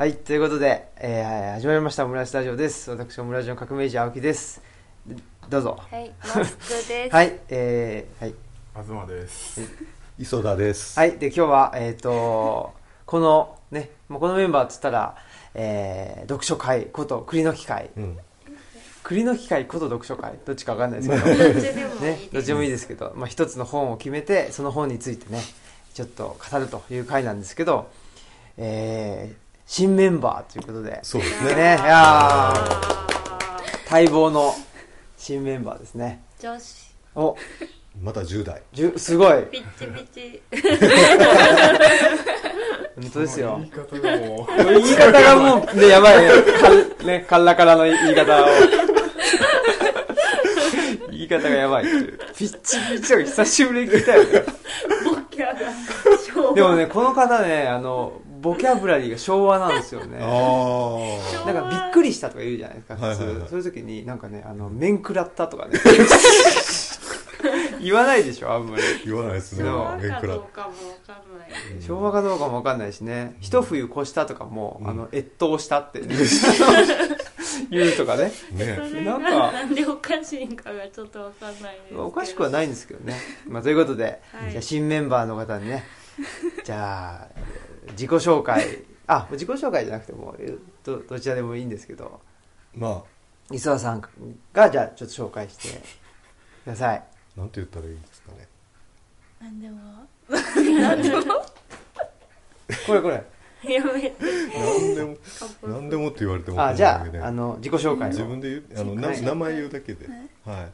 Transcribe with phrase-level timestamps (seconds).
[0.00, 2.90] はい、ということで、えー始まりましたオムライスタジオです。
[2.90, 4.62] 私、オムラジオの革命児青木です。
[5.06, 5.14] で
[5.50, 5.78] どうぞ。
[5.78, 7.12] はい、マスクです。
[7.14, 8.34] はい、えー、はい。
[8.82, 9.60] 東です。
[10.18, 10.98] 磯田です。
[10.98, 12.72] はい、で、今日は、えっ、と、
[13.04, 15.16] この、ね、もうこのメンバーっつったら、
[15.52, 17.90] えー、読書会こと栗の機会。
[17.94, 18.18] うん。
[19.02, 20.32] 栗の機会こと読書会？
[20.46, 21.44] どっちかわかんないですけど。
[21.52, 22.00] どっちでもいいです。
[22.00, 25.42] ね、どっちでもいいですけど、まあ、一つの本を決めてその本についてね
[25.92, 27.90] ちょっと語るという回なんですけど、
[28.56, 30.98] えー新メンバーということで。
[31.04, 31.54] そうですね。
[31.54, 31.78] ね。
[31.80, 33.88] いやー。
[33.88, 34.52] 待望の
[35.16, 36.24] 新メンバーですね。
[36.40, 37.36] 女子、お。
[38.02, 38.62] まだ10代。
[38.72, 39.44] じゅすごい。
[39.44, 40.42] ピッチピチ。
[43.00, 43.60] 本当ですよ。
[43.60, 46.30] 言い方がもう、言い方がもうねやばいね
[46.60, 48.46] かねカッラカラの言い方を。
[51.12, 52.18] 言い方がやばいっていう。
[52.36, 54.24] ピッチピチを久しぶりに聞いたよ。
[56.56, 60.18] でもね、この方ね、あの、ボキャブラリーが昭和なんですよね。
[60.20, 63.06] あなんかびっくりしたとか言うじゃないですか、普通。
[63.06, 65.78] はいはいはいそういう時に、なんかね、あの、面食らったとかね。
[67.82, 68.82] 言わないでしょ、あんまり。
[69.04, 69.64] 言わないですね。
[69.64, 70.72] そう昭和面食らかどうかもわ
[71.06, 71.82] かんない。
[71.82, 73.36] 昭和かどうかもわかんないしね。
[73.40, 76.14] 一冬越したとかも、うんあの、越冬したって、ね、
[77.70, 78.30] 言うとかね。
[78.30, 78.66] そね。
[78.94, 82.06] れがなんかなんでおかしいんかがちょっとわかんないですけど。
[82.06, 83.18] おかしくはないんですけどね。
[83.48, 85.84] まあ、ということで、はいじゃあ新メンバーの方にね、
[86.64, 87.28] じゃあ、
[87.92, 88.64] 自己紹介、
[89.06, 92.20] あ、自己紹介じゃなくても、えどどちらでもいいんですけど、
[92.74, 93.02] ま
[93.50, 94.02] 磯田さん
[94.52, 95.68] がじゃあちょっと紹介して
[96.64, 96.96] ください。
[97.36, 98.48] あ、なんて言ったらいいんですかね。
[99.40, 99.76] なんでも。
[100.80, 101.22] なんでも？
[102.86, 103.24] これこれ。
[103.62, 104.14] やめて。
[104.56, 105.16] なんでも、
[105.68, 108.10] なんでもって言われてもあじゃああの自己紹介を。
[108.10, 110.06] 自分で言う、あの、なはい名前言うだけで。
[110.46, 110.68] は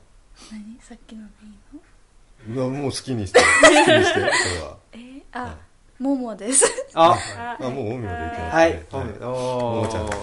[0.53, 0.79] 何？
[0.81, 2.69] さっきのでいいの？
[2.69, 4.27] もう好きにして、好きにして、それ
[4.63, 4.77] は。
[4.93, 4.99] え？
[4.99, 5.57] ーあ、
[5.99, 6.65] ももです。
[6.95, 7.17] あ
[7.59, 8.31] あ、あ、もう、おみまでい。
[8.31, 8.49] きますね。
[8.51, 8.85] はい。
[9.21, 10.05] ももちゃん。
[10.05, 10.15] もも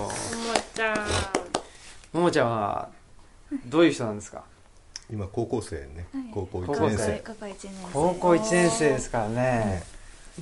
[0.75, 0.97] ちゃん。
[2.13, 2.89] ももちゃんは
[3.65, 4.43] どういう人なんですか？
[5.11, 6.05] 今、高校生ね。
[6.13, 6.23] はい。
[6.33, 7.23] 高校高1校生年生。
[7.23, 7.93] 高校一年生。
[7.93, 9.83] 高校1年生ですからね。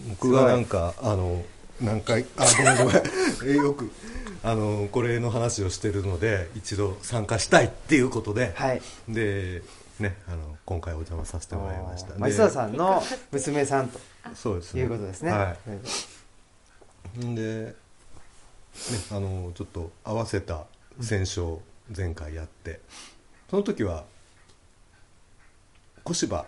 [0.09, 1.43] 僕がなんかあの
[1.81, 3.03] 何回あごめんごめん。
[3.49, 3.91] え よく
[4.43, 8.81] あのこれの話をしてるので一度参加したいっていうことで、はい。
[9.09, 9.61] で
[9.99, 12.13] ねあの今回お邪魔させてもらいました。
[12.13, 13.99] でまあ磯田さんの娘さんと
[14.35, 14.81] そうですね。
[14.81, 15.31] いうことですね。
[15.31, 15.55] は
[17.19, 17.35] ん。
[17.35, 17.73] で、ね、
[19.11, 20.65] あのちょっと合わせた
[20.99, 21.57] 戦勝
[21.95, 22.79] 前回やって
[23.49, 24.05] その時は
[26.03, 26.45] 小柴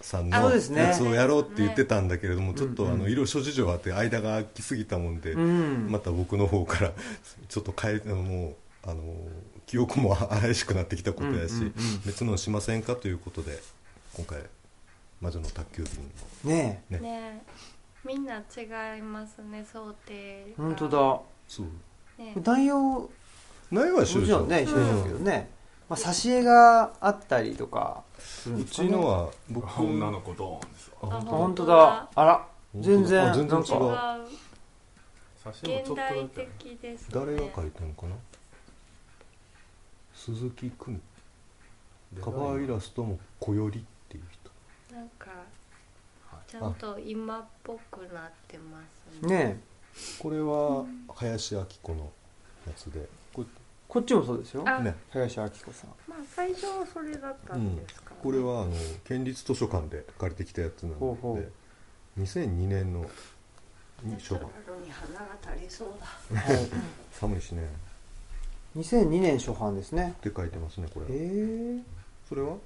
[0.00, 5.88] さんのやつをやろうって言ってたんだけれども、ねちょっとあのいろいろ諸事情あって間が空きすぎたもんで、うん。
[5.90, 6.92] また僕の方から
[7.48, 8.54] ちょっと変えもう
[8.90, 9.02] あの
[9.66, 11.72] 記憶も怪しくなってきたことやし、
[12.04, 13.58] 別のしませんかということで
[14.14, 14.40] 今回
[15.24, 15.84] 魔女の宅急
[16.44, 16.54] 便。
[16.54, 16.98] ねね。
[16.98, 17.42] ね
[18.04, 20.64] みんな違いますね、想定えが。
[20.64, 20.98] 本当だ。
[21.48, 21.66] そう。
[22.22, 23.10] ね内容も
[23.70, 24.36] 内容は一緒でしょ。
[24.36, 25.50] ちろんね一緒ですけどね、
[25.88, 28.02] まあ、挿絵があったりとか。
[28.18, 31.08] するんうですかねちのは僕女の子ドーンですわ。
[31.10, 32.10] あああ本当だ。
[32.14, 32.46] あら。
[32.78, 33.68] 全然あ全然違う違う。
[35.42, 36.48] 写真もちょっと代け。
[36.58, 37.08] 的ですね。
[37.14, 38.14] 誰が描いたのかな？
[40.14, 41.00] 鈴木久
[42.12, 43.80] 美カバーイラストも小より。
[43.80, 43.82] っ
[44.94, 45.26] なんか
[46.46, 48.80] ちゃんと今っぽくなってま
[49.20, 49.36] すね。
[49.36, 50.22] ねえ。
[50.22, 50.84] これは
[51.14, 52.12] 林明子の
[52.66, 53.08] やつで。
[53.32, 53.44] こ
[53.88, 54.62] こっちもそうですよ。
[54.80, 54.94] ね。
[55.10, 55.90] 林明子さん。
[56.08, 58.16] まあ最初はそれだったんですか、ね。
[58.22, 58.72] これはあの
[59.04, 61.00] 県立図書館で借りてきたやつなので。
[61.00, 61.38] ほうほ
[62.18, 63.04] 2002年の
[64.04, 64.42] に初版。
[64.84, 66.06] に花が足りそうだ。
[66.40, 66.68] は い
[67.12, 67.68] 寒いしね。
[68.76, 70.14] 2002年初版ですね。
[70.18, 71.82] って書いてますねこえれー、
[72.28, 72.56] それは？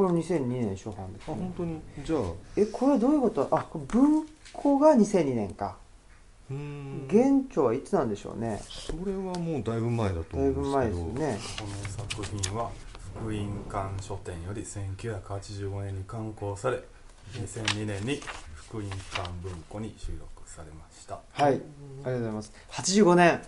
[0.00, 1.78] これ2002年初版です、あ本当に。
[2.02, 2.20] じゃあ。
[2.20, 3.48] うえこれはどういうこと？
[3.50, 5.76] あ文庫が2002年か。
[6.50, 7.06] ーん。
[7.10, 8.62] 原著はいつなんでしょうね。
[8.66, 11.26] それはもうだいぶ前だとだいぶ思うん前ですですけど。
[11.26, 12.70] よねこの作品は
[13.14, 13.36] 福音
[13.70, 16.82] 館書店より1985年に刊行され
[17.34, 18.22] 2002年に
[18.54, 18.98] 福音館
[19.42, 21.20] 文庫に収録されました。
[21.32, 21.52] はい。
[21.52, 22.52] ありがとうございます。
[22.70, 23.42] 85年。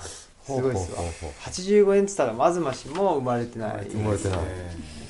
[0.00, 0.98] すごいですわ。
[0.98, 1.30] ほうほうほうほう。
[1.44, 3.86] 85年っつったらまずましも生まれてない。
[3.88, 4.38] 生まれてない。
[4.42, 5.03] え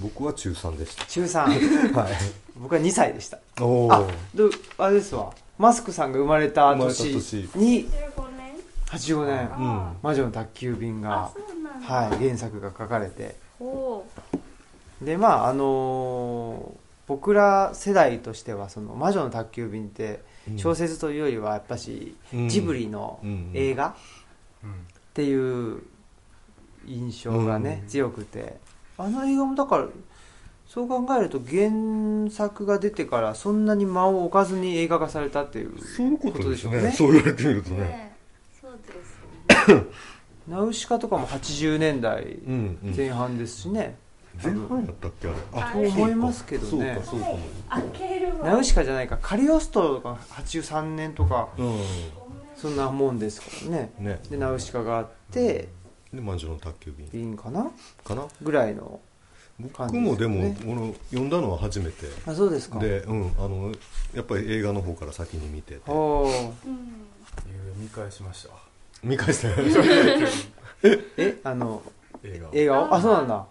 [0.00, 2.12] 僕は中3でし中3たはい。
[2.56, 3.38] 僕は2歳でした。
[3.60, 5.32] おあどあれですわ。
[5.58, 7.90] マスクさんが生まれた生まれた年年に15
[8.36, 8.54] 年。
[8.86, 9.50] 85年。
[9.58, 9.96] うん。
[10.02, 11.30] 魔女の宅急便あ
[11.84, 11.94] が。
[11.94, 13.36] はい原作が書かれて。
[15.02, 20.58] でまああのー僕ら世代としてはその魔女の宅急便ってうん。
[20.58, 22.48] 小説というよりはやっぱしうん。
[22.48, 23.50] ジブリのうん。
[23.54, 23.96] 映画
[24.62, 24.70] うん。
[24.70, 24.74] っ
[25.14, 25.82] ていう
[26.86, 27.88] 印象がね、うん。
[27.88, 28.58] 強くて
[28.98, 29.86] あの映画もだから
[30.66, 31.70] そう考えると原
[32.30, 36.92] 作が出てからそんなに間を置かずに映画化されたっていうそういうことでしょうね。
[36.92, 37.78] そう言われてみるとね。
[37.78, 38.16] ね
[38.60, 39.84] そうですね。
[40.46, 42.94] ナウシカとかも80年代うんうん。
[42.94, 43.96] 前半ですしね、
[44.42, 45.36] 前半やったっけあれ。
[45.52, 47.26] あと思いますけどそうねかそうか。
[47.26, 47.38] も
[47.70, 49.18] 開けるナウシカじゃないか。
[49.22, 51.62] カリオストロとか83年とかう
[52.60, 53.92] そんなもんですからね。
[54.00, 54.20] んね。
[54.28, 55.68] でナウシカがあって
[56.12, 57.08] で魔女の宅急便。
[57.12, 57.70] いいんかな？
[58.04, 58.26] かな？
[58.40, 59.00] ぐらいの
[59.58, 62.06] 僕もでもこの読んだのは初めて。
[62.26, 62.78] あそうですか。
[62.78, 63.72] で、うん、あの
[64.14, 65.80] やっぱり映画の方から先に見てて。
[65.90, 66.52] おー。
[66.64, 67.06] うん。
[67.46, 68.50] ゆうべ見返しました。
[68.50, 68.60] わ
[69.02, 69.48] 見返して
[71.18, 71.82] えあの
[72.22, 72.50] 映画を。
[72.54, 72.94] 映画を？
[72.94, 73.46] あそうなんだ。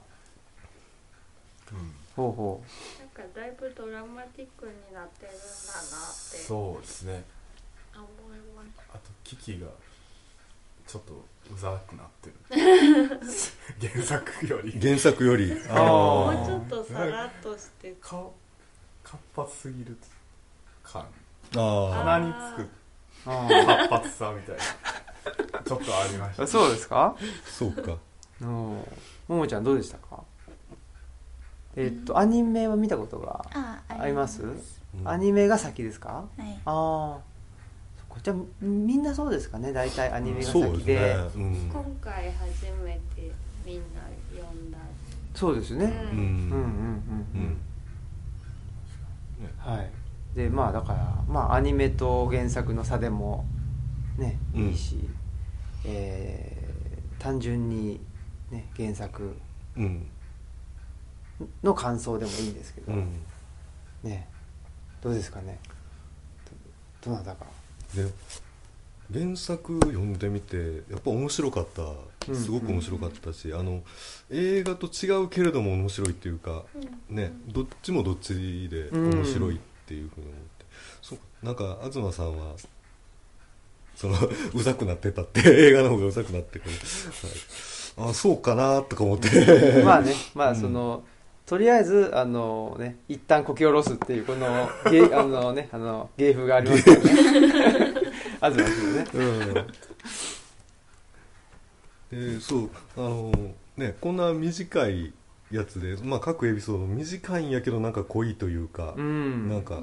[1.73, 1.93] うん。
[2.15, 2.63] ほうほ
[2.99, 5.43] なんかだいぶドラマティックになってるんだなって。
[6.37, 7.23] そうですね。
[7.93, 8.67] 思います。
[8.93, 9.67] あとキキが
[10.87, 11.13] ちょっと
[11.53, 13.19] うざくなってる。
[13.93, 14.71] 原作より。
[14.81, 15.51] 原作より。
[15.69, 15.77] あー。
[15.77, 17.93] もうちょっとさらっとして。
[18.01, 18.33] 顔
[19.03, 19.97] 活発すぎる
[20.83, 21.05] 感。
[21.55, 22.69] あ鼻につく。
[23.25, 24.61] 活発さみたいな。
[25.63, 26.43] ちょっとありました。
[26.43, 27.15] あそうですか？
[27.17, 27.97] あそうか。
[28.41, 28.85] うんも
[29.27, 30.23] もちゃんどうでしたか？
[31.75, 34.43] えっとアニメは見たことがああります。
[34.43, 35.07] うん。
[35.07, 36.25] アニメが先ですか？
[36.37, 36.59] はい。
[36.65, 37.36] ああ
[38.23, 41.69] じゃあみんなそうですかね大体アニメがそうででね、うん。
[41.71, 43.31] 今回初めて
[43.65, 44.01] みんな
[44.35, 44.77] 読んだ。
[45.33, 45.85] そうですね。
[45.85, 46.17] うん。
[46.17, 46.57] うんうんうん
[47.35, 47.57] うん。
[49.39, 49.75] うん。
[49.75, 49.89] はい。
[50.35, 53.45] でまあだからまあアニメと原作の差でも
[54.17, 54.67] ねうん。
[54.69, 55.07] いいし、
[55.85, 56.67] えー
[57.19, 57.99] 単純に、
[58.51, 59.35] ね、原作
[59.75, 60.05] うん。
[61.63, 63.21] の感想でもいいんですけど、うん。
[64.03, 64.27] ね。
[65.01, 65.59] どうですかね。
[67.03, 67.45] どどなたか
[67.95, 68.11] で
[69.13, 71.83] 原作読んでみてやっぱ面白かった。
[72.27, 72.35] うん。
[72.35, 73.81] すごく面白かったし、あの
[74.29, 76.63] 映画と違うけれども面白いっていうか、
[77.09, 80.65] ねどっちもどっちで面白いっていうふうに思って、
[81.01, 82.55] そうなんか東さんは
[83.95, 84.15] その
[84.53, 86.71] うざくなってたって映画の方がうざくなってくる、
[87.95, 89.83] はい、あそうかなとか思って。
[89.83, 90.13] まあね。
[90.35, 90.55] まあうん。
[90.55, 91.03] その、
[91.47, 97.01] とりあえずあのね一旦こき下ろすっていうこの芸 あのねあの芸風がありますよね。
[98.41, 99.05] あずま君ね。
[102.11, 102.35] うん。
[102.35, 102.69] でそう。
[102.97, 103.31] あの
[103.77, 105.13] ねこんな短い
[105.49, 109.47] やつで、まあ、各エピソード短いんやけどなんか濃いというか、うん。
[109.47, 109.81] なんか、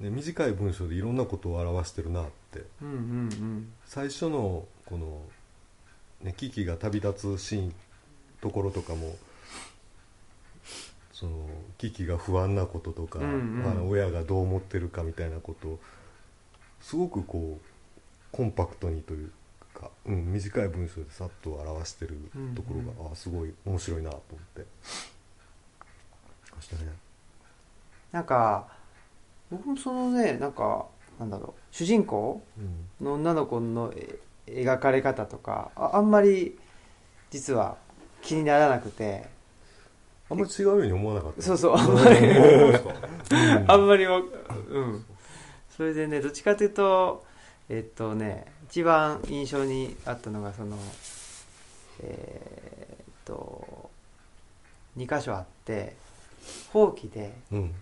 [0.00, 2.62] ね、短い文章でいろんなことを表してるなって。
[2.80, 5.20] うんうん最初のこの、
[6.22, 7.74] ね、キキが旅立つシーン
[8.40, 9.14] ところとかも
[11.14, 11.32] その
[11.78, 13.70] キキが不安なこととか、うんうん。
[13.70, 15.78] あの親がどう思ってるかみたいなことを
[16.80, 17.66] すごくこう
[18.32, 19.30] コンパクトにという
[19.72, 22.18] か、うん、短い文章でさっと表してる
[22.56, 24.66] ところが、うんあすごい面白いなと思って。
[26.54, 26.92] ましたね。
[28.10, 28.66] なんか
[29.50, 30.86] 僕もそのねなんか
[31.18, 32.60] なんだろう主人公う
[33.02, 36.58] んの女の子のえ描かれ方とかああんまり
[37.30, 37.76] 実は
[38.20, 39.26] 気にならなくて
[40.30, 41.42] あんまり違うように思わなかった。
[41.42, 41.76] そうそう。
[41.76, 42.16] あんまり。
[42.18, 45.04] うんあんまりわうん。
[45.76, 47.24] それでねどっちかというと
[47.68, 50.78] えっとね一番印象にあったのがその
[52.00, 53.90] えーっと
[54.96, 55.94] 2箇所あって
[56.72, 57.74] ほうきでうん。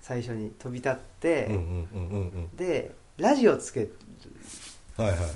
[0.00, 2.56] 最初に飛び立って、うんうんうんうんうん。
[2.56, 3.96] でラジオつける。
[4.98, 5.28] はいはいはい。
[5.28, 5.30] っ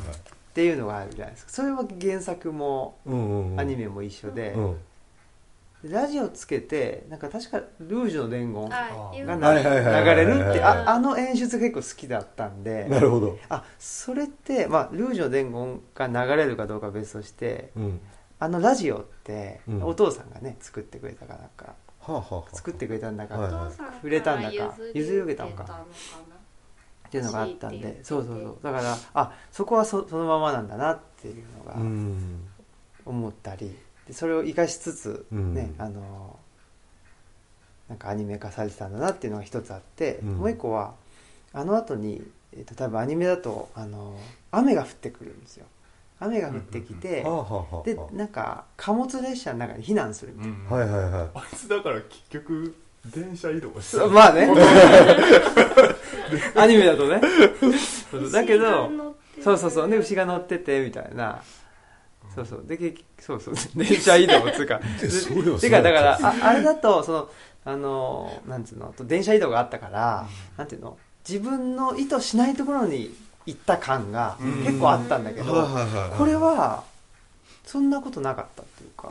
[0.52, 1.50] ていうのがあるじゃないですか。
[1.52, 3.60] それは原作もうんうんうん。
[3.60, 4.72] アニメも一緒で、うん。
[4.74, 4.78] で
[5.84, 12.86] ラジオつけてなんか確かルージュの伝言が流れるってうんああの演出結構好きだったんで。
[12.88, 13.38] なるほど。
[13.48, 18.00] あそれって、まあ、ルージュの伝言が流れるかどうかは別としてうん。
[18.40, 19.82] あのラジオって、うん。
[19.84, 21.74] お父さんがね作ってくれたかなんかは
[22.08, 22.56] あはあはあ。
[22.56, 23.70] 作ってくれたんだか、
[24.00, 28.58] 触れたんだか譲り受けたのかのかなっていうのがあったんでそうそうそう。
[28.62, 32.48] だからあそこはそそのままなんだなっていうのがうん。
[33.04, 33.74] 思ったり
[34.08, 35.54] でそれを生かしつつ、うん。
[35.54, 36.38] ねあの
[37.88, 40.28] なんかアニメ化されてたんだなっていうのが一つあって、うん。
[40.38, 40.94] もう一個は
[41.52, 42.22] あの後に、
[42.52, 44.18] えっと多分アニメだとあの
[44.50, 45.66] 雨が降ってくるんですよ。
[46.20, 47.24] 雨が降ってきて、
[47.84, 51.28] でなんか貨物列車の中に避難するみたいな、うんはいはいはい。
[51.34, 52.74] あいつだから結局
[53.06, 54.48] 電車移動してまあね。
[56.56, 57.20] アニメだとね。
[58.32, 58.90] だけど
[59.42, 59.88] そうそうそう。
[59.88, 61.42] で牛が乗っててみたいな
[62.44, 62.64] そうそう。
[62.66, 63.54] で結局そうそう。
[63.84, 64.80] 電車移動つうか。
[65.60, 67.30] てかだからああれだとその
[67.64, 70.26] あのなんつうの電車移動があったから、
[70.56, 70.96] なんていうの？
[71.28, 73.14] 自分の意図しないところに
[73.44, 74.64] 行った感がうん。
[74.64, 75.66] 結構あったんだけど、
[76.16, 76.84] これは
[77.64, 79.08] そんなことなかったっていうか、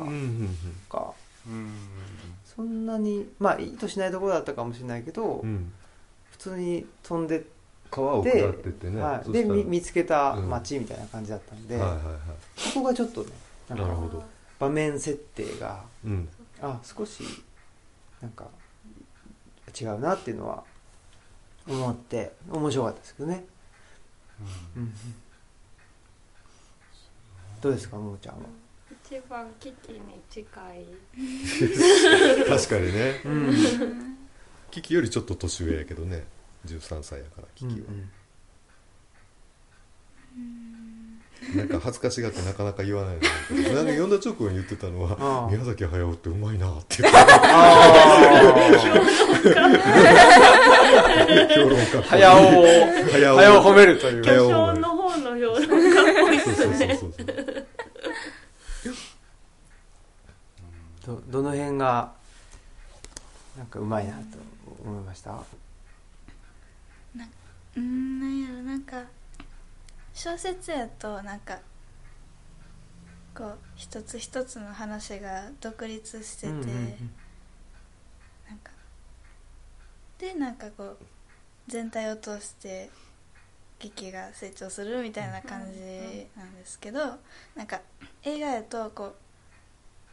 [0.90, 1.14] か。
[1.48, 1.80] うん。
[2.44, 5.72] そんなにまあ意図しないところだったかもしれないけど、うん。
[6.32, 7.44] 普通に飛んでっ
[7.90, 11.80] 川を下て、ってってね、で見見つけた街みたいな感じだったんで、
[12.56, 13.32] そこがちょっとね
[13.70, 14.24] なるほど。
[14.60, 16.30] 場面設定がうん。
[16.62, 17.24] あ少し
[18.22, 18.48] なんか
[19.80, 20.64] 違うなっていうのは
[21.68, 23.46] 思って面白かったですけどね、
[24.76, 24.84] うん。
[24.84, 24.94] うん
[27.60, 28.42] どうですかももちゃんは、
[29.04, 30.44] 一番危機に近
[30.76, 30.86] い。
[32.48, 33.22] 確かにね。
[33.26, 34.18] うん。
[34.70, 36.24] キキよりちょっと年上やけどね
[36.68, 37.88] 13歳やからキキは、
[41.56, 43.22] なんか恥ずかしがってなかなか言わないの
[43.74, 47.02] なんか呼んだ直後に言ってたのは宮崎駿ってうまいなって。
[47.04, 47.14] 言っ
[51.48, 51.86] て評論家。
[52.04, 52.64] 早尾を
[53.12, 54.24] 早尾早尾を褒めるという。
[54.24, 55.68] 巨匠の方の評論家っ
[56.26, 56.98] ぽいそうそうそうですね。
[57.00, 57.08] そ
[61.14, 62.12] うどどの辺が
[63.58, 64.20] なんかうまいなと
[64.84, 65.40] 思いました？
[67.78, 69.04] うんなんやろなんか
[70.14, 71.60] 小説やとなんか
[73.36, 76.68] こう一つ一つの話が独立してて、うんうんうん。
[78.50, 78.72] なんか
[80.18, 80.98] でなんかこう
[81.68, 82.90] 全体を通して
[83.80, 87.00] 劇が成長するみたいな感じなんですけど
[87.56, 87.82] なんか
[88.24, 89.16] 映画やとこう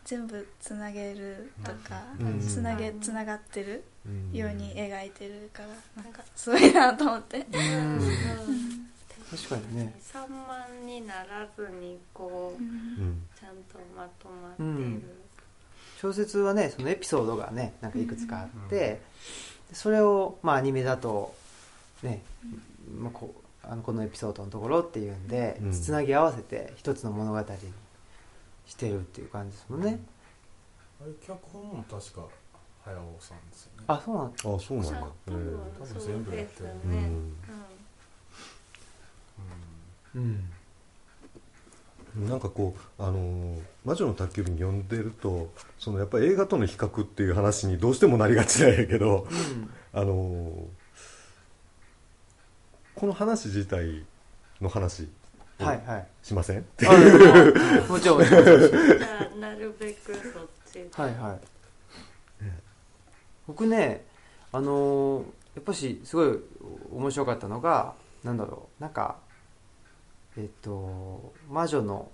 [0.05, 3.94] 全部つなげるとかうんつなげつながってるうん
[4.33, 7.39] ように描いてるからなんかすごいなと思って。
[7.39, 8.01] うん。
[9.31, 9.95] 確かにね。
[10.01, 15.01] 散漫にならずにこううんちゃんとまとまってうん。
[15.01, 15.07] る、
[16.01, 19.01] 小説はねそのエピソードがねなんかいくつかあって、
[19.73, 21.35] それをまあアニメだと
[22.03, 22.23] ね、
[23.01, 25.73] まあ、こうあのこのエピソードのところっていうんで、うん。
[25.73, 27.47] つなぎ合わせて一つの物語に
[28.67, 29.99] してるっていう感じですもんね、
[31.01, 32.27] あれ脚本も確か
[32.85, 33.85] 早尾さんですよね。
[33.87, 35.01] あそうなんあそうなんだ。
[35.27, 37.11] 多分多分全部やってるそうですよね、
[40.15, 40.51] うん。
[42.29, 49.27] なんかこう、あのー魔女の宅急便読んでるとそのやっぱり映画との比較っていう話にどうしてもなりがちなんやけど、
[49.93, 50.53] あのー
[52.95, 54.05] この話自体
[54.61, 55.09] の話
[55.59, 56.07] うん、はいはい。
[56.23, 56.59] しません？
[56.59, 56.63] あ
[57.89, 60.23] もちろんもちろんなるべくそっ
[60.71, 60.75] ち。
[60.75, 61.41] ではいはい
[63.47, 64.05] 僕ね
[64.53, 65.25] あのー
[65.55, 66.37] やっぱしすごい
[66.93, 69.17] 面白かったのがなんだろうなんか
[70.37, 72.11] えっと魔女の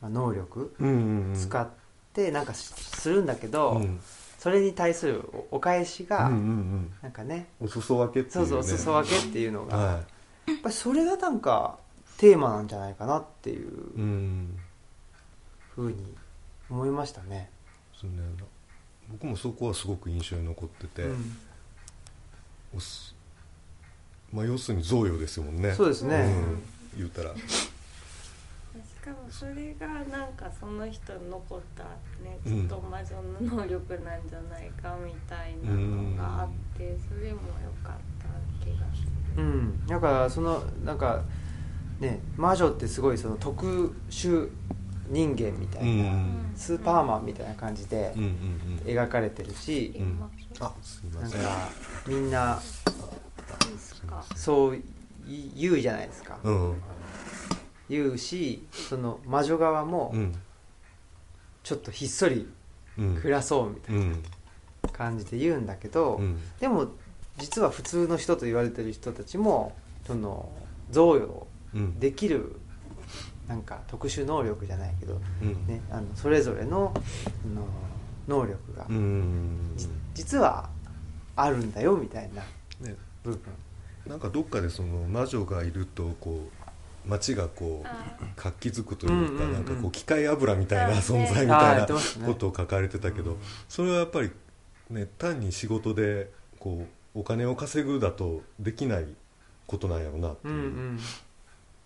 [0.00, 0.74] まあ能力
[1.34, 1.68] 使っ
[2.12, 4.00] てなんかしするんだけど、うん。
[4.38, 6.94] それに対するおお返しが、うんうんうん。
[7.00, 7.46] なんかね。
[7.60, 8.46] お裾分けっていね。
[8.48, 10.02] そううそうお裾分けっていうのが、はやっ
[10.62, 11.78] ぱりそれがなんか
[12.16, 13.70] テーマなんじゃないかなっていう
[15.74, 16.14] ふうに
[16.68, 17.50] 思いましたね、
[17.94, 18.16] そうね
[19.12, 21.36] 僕もそこはすごく印象に残ってて、うん。
[22.74, 23.14] おす
[24.32, 25.72] まあ要するに贈与ですもんね。
[25.74, 26.16] そうですね、
[26.94, 26.98] うん。
[26.98, 27.34] 言うたら。
[27.34, 27.70] し
[29.04, 31.84] かもそれがなんかその人に残った
[32.24, 32.62] ねうん。
[32.62, 33.16] きっと魔女
[33.48, 39.02] の能力なんじゃないかみたいなのがあってそれも良かった気がす
[39.36, 39.42] る。
[39.42, 41.22] うん、だからそのなんか
[42.00, 44.50] ね魔女ってすごいその特殊
[45.12, 46.52] 人間みたいな、うん。
[46.56, 48.14] スーパーマンみたいな感じで
[48.86, 50.06] 描かれてるし、うん。
[50.06, 51.42] 今あすいません。
[51.42, 51.68] なんか
[52.08, 52.60] みんな
[54.34, 54.82] そう
[55.54, 56.82] 言うじゃないですか、うん。
[57.90, 60.34] 言うしその魔女側もうん。
[61.62, 62.48] ちょっとひっそり
[62.98, 63.14] うん。
[63.16, 64.22] 暮らそうみたいうん
[64.82, 66.40] な感じで言うんだけど、うん。
[66.58, 66.88] でも
[67.36, 69.76] 実は普通の人と言われてる人たちも
[70.06, 70.50] その
[70.90, 72.00] 贈与うん。
[72.00, 72.56] できる
[73.52, 75.66] なんか特殊能力じゃないけど、うん。
[75.66, 76.98] ね、あのそれぞれのあ
[77.54, 77.66] の
[78.26, 78.86] 能力が、
[80.14, 80.70] 実は
[81.36, 82.42] あるんだよみたいな。
[82.88, 82.96] ね。
[83.22, 83.40] 部分
[84.06, 86.48] なんかどっかでその魔女がいるとこ
[87.06, 91.86] う街がこうあ活気づくというか、なんかこう機械油みたいなあ存在みたいな
[92.26, 93.36] ことを書かれてたけど、
[93.68, 94.30] それはやっぱり
[94.88, 99.06] ね単に仕事でこうお金を稼ぐだとできない
[99.66, 100.98] ことなんやろうなっていう、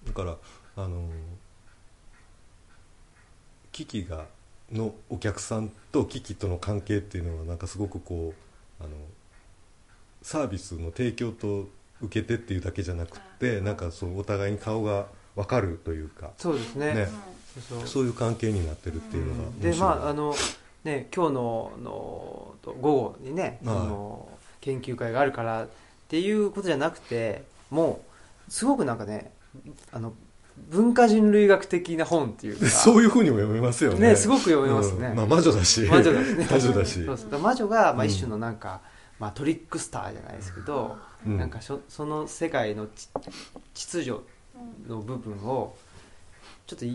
[0.06, 0.37] だから
[0.76, 1.08] あの
[3.76, 4.25] キキが
[4.73, 8.33] のお客さんとキキとの関係っていうのはなんかすごくこ
[8.80, 8.90] うあの
[10.23, 11.68] サービスの提供と
[12.00, 16.95] 受けてっていうだけじゃなくてなんかそうお互いに顔が分かるというかそうですね。
[16.95, 17.09] ね。
[17.68, 17.87] そう。
[17.87, 19.90] そういう関係になってるっていうのがで面白い。
[19.90, 20.35] まああの
[20.85, 23.76] ね今日ののと午後にね、はい。
[23.76, 24.28] その
[24.62, 25.68] 研究会があるからっ
[26.09, 28.00] ていうことじゃなくても
[28.49, 29.30] うすごくなんかね
[29.92, 30.14] あの
[30.69, 34.11] 文化人類学的な本っていうか そういうふうにも読めますよね。
[34.11, 35.09] ねすごく読めますね。
[35.09, 35.17] うん。
[35.17, 35.83] まあ、魔女だし。
[35.83, 36.47] 魔女だしね。
[36.51, 37.05] 魔女だし。
[37.05, 37.41] そうそう。
[37.41, 38.11] 魔女が、まあ、うん。
[38.11, 38.81] 一種のなんか、
[39.19, 40.97] まあ、トリックスターじゃないですけど、
[41.27, 41.39] うん。
[41.39, 43.09] なんかそその世界のち
[43.75, 44.21] 秩序
[44.89, 45.77] の部分を
[46.67, 46.87] ちょっと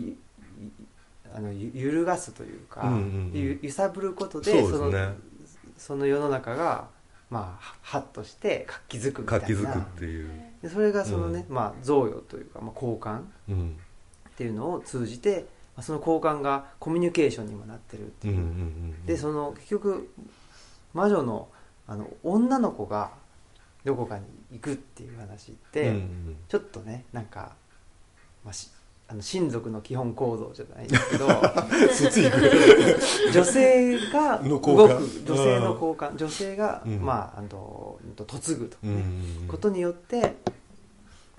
[1.34, 3.30] あのゆ揺るがすというか、うんうんうん。
[3.32, 4.62] ゆ揺さぶることでね。
[4.62, 5.14] の
[5.78, 6.88] その世の中が、
[7.32, 9.46] まあ、はっとして活気づくみたいな。
[9.46, 13.76] 活気づくっていう、でそれがそのね、まあ、贈与というか、まあ、交換うん。
[14.28, 20.12] っていうのを通じて、まあ、その交換がコミュニケーションにもなってるっていう、うんうんうん、でその結局
[20.92, 21.48] 魔女の
[21.86, 23.10] あの女の子が
[23.82, 26.36] どこかに行くっていう話って、うんうん。
[26.48, 27.52] ちょっとねなんか、
[28.44, 28.70] まあ、し
[29.12, 31.26] あの親族の基本構造じゃないですけど
[33.30, 34.70] 女性がの動く
[35.26, 36.16] 女性の交換。
[36.16, 37.02] 女性が、うん。
[37.02, 38.26] まああの嫁
[38.58, 38.94] ぐと、うんう
[39.44, 40.36] んことによって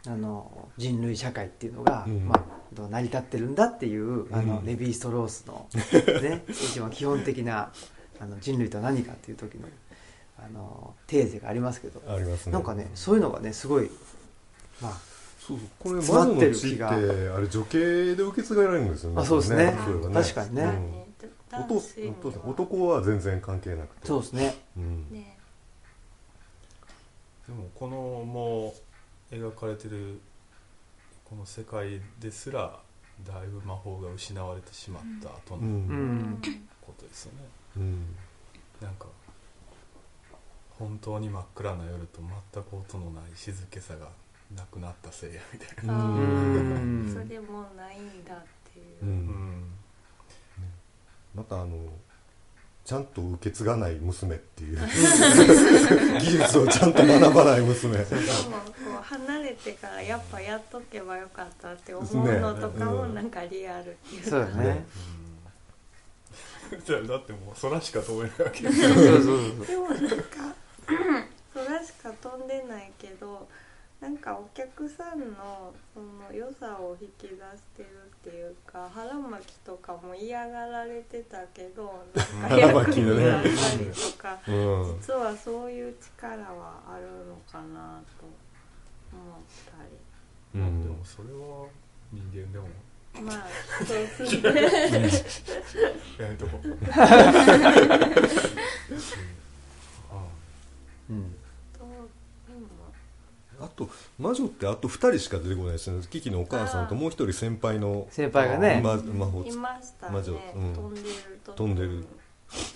[0.06, 2.27] あの人類社会っていうのが、うん。
[2.27, 5.68] まあ、どう成り立ってるんだっていうあの、うんレヴィ・ストロースの、
[6.22, 7.72] ね、一番基本的な
[8.20, 9.68] あの人類とは何かっていう時の
[10.38, 12.51] あのテーゼがありますけど、ありますね。
[12.51, 13.89] なんかねそういうのがねすごい、
[14.80, 15.12] まあ、
[15.45, 19.77] そうそうこれ詰まってる魔女の血ってあれ女系で受け継がれるんですよねあそうですね。
[19.83, 20.63] それは確かにね。
[20.63, 21.59] うん。
[21.59, 21.79] お父お
[22.21, 24.07] 父さん男は全然関係なくて。
[24.07, 24.55] そうですね。
[24.77, 25.07] うん。
[25.12, 25.38] ね。
[27.47, 28.73] でもこのも
[29.31, 30.21] う描かれてる
[31.25, 32.79] この世界ですら
[33.25, 36.38] だいぶ魔法が失われてしまった後の
[36.81, 37.39] ことですよね、
[37.77, 38.15] うん。
[38.81, 39.07] なんか
[40.79, 42.21] 本当に真っ暗な夜と
[42.53, 44.07] 全く音のない静けさが
[44.55, 45.93] なくなったせいやみたいな。
[47.12, 48.38] それもないんだっ
[48.74, 49.05] ていう。
[49.05, 49.27] う、うん。
[49.27, 49.63] ん
[51.36, 51.77] またあの
[52.86, 54.77] ちゃんと受け継がない娘っていう。
[56.19, 57.98] 技術をちゃんと学ばない娘。
[57.98, 58.17] でもこ
[59.00, 64.65] う離れてからやっぱやっとけばよかったって思うのとかもなんかリアルっていうか、そうだね。
[64.65, 64.86] ね
[66.89, 67.07] うん。
[67.07, 68.69] だってもう空しか飛べないわけで
[69.77, 70.55] もなんか
[71.53, 73.48] 空しか飛んでないけど
[74.03, 77.38] なんかお客さんのその良さを引き出し
[77.77, 82.03] てるっていうか腹巻きとかも嫌がられてたけど
[82.42, 83.11] なんか役腹巻きね。
[83.13, 83.53] になったり
[83.85, 84.98] とか、うん。
[85.00, 88.25] 実はそういう力はあるのかなと
[89.13, 89.39] 思っ
[89.72, 89.89] たり。
[90.55, 90.83] うん。
[90.83, 91.66] でもそれは
[92.11, 92.68] 人間でも
[93.22, 93.48] まあ
[93.85, 95.09] そうで。
[95.09, 95.31] す
[96.20, 96.77] ねやめとこう。
[100.11, 100.27] あ。
[101.09, 101.43] うん
[103.63, 106.01] あと魔女ってあと2人しか出てこないですね。
[106.09, 108.81] キキのお母さんともう一人先輩の先輩がね。
[108.83, 110.13] ま魔法いましたね。
[110.13, 110.33] 魔女。
[110.33, 110.73] うん。
[110.73, 111.07] 飛んでる
[111.43, 112.05] と飛んでる。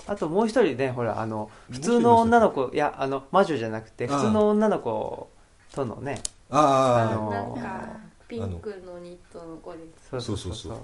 [0.08, 5.30] あともう一人ねほらあの普通の女の子いやあの魔女じゃなくて普通の女の子
[5.76, 7.90] とのねあああのなんか
[8.28, 10.10] ピンクのニットの子です。
[10.10, 10.22] そう。
[10.22, 10.78] そうそうそう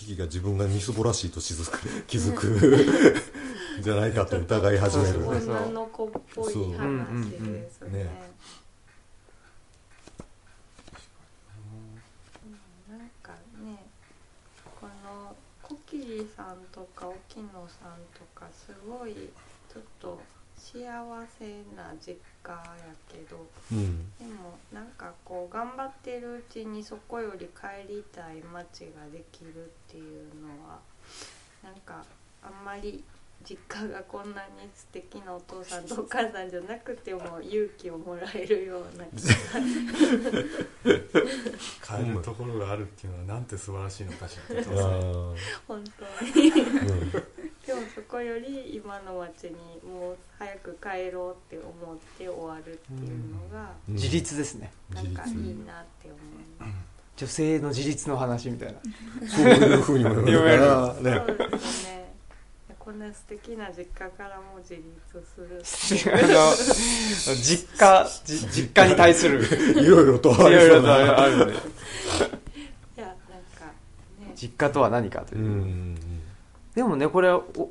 [0.00, 5.28] そうキキが自分がみすぼらしいと 気づく気づくじゃないかと疑い始める。
[5.28, 8.30] 女の子っぽい話ですね。
[12.96, 13.32] んか
[13.62, 13.84] ね
[14.80, 19.14] このコキリさんとか沖野さんとかすごい
[19.72, 20.18] ちょっと
[20.60, 20.84] 幸
[21.38, 21.44] せ
[21.74, 22.76] な実家や
[23.08, 24.12] けどうん。
[24.18, 30.78] でもなんかこう頑張ってるうちにそこより帰りたい街ができるっていうのは
[31.64, 32.04] なんか
[32.42, 33.02] あんまり
[33.42, 39.34] 実家がこんなに素敵なお父さんとお母さんじゃなくても勇気をもらえるような気が
[41.98, 44.56] 帰るところがあるっていうのはなんて素晴らしいのかしら。
[45.66, 46.50] 本当に。
[46.50, 47.39] うん
[47.70, 49.50] でもそこより今の街に
[49.88, 53.94] もう早く帰ろうって思って終わるっていうのがうん。
[53.94, 54.72] 自立ですね。
[54.92, 56.18] なんかいい自なって思い
[56.58, 56.72] ます。
[57.16, 58.78] 女性の自立の話みたいな。
[59.20, 60.94] 立 そういうふうにも読めるから。
[60.94, 61.22] そね。
[61.28, 62.12] うですね。
[62.76, 64.84] こんな素敵な実家からも自立
[65.32, 65.62] する。
[66.12, 69.44] あの実家じ実家に対する。
[69.80, 71.26] いろいろとありいろいやなんか
[74.18, 74.32] ね。
[74.34, 75.40] 実家とは何かという。
[75.40, 76.19] う、ん
[76.74, 77.70] でもねこれはお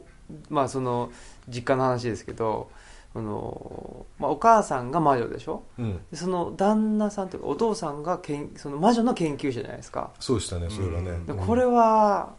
[0.49, 1.11] まあその
[1.47, 2.69] 実家の話ですけど
[3.15, 5.63] あの、まあ、お母さんが魔女でしょ？
[5.79, 5.99] うん。
[6.11, 10.11] でその旦那さんというかお父さんがけんその魔女の研究者じゃないですか。
[10.19, 11.19] そうでしたねそれはね。
[11.25, 12.33] でこれは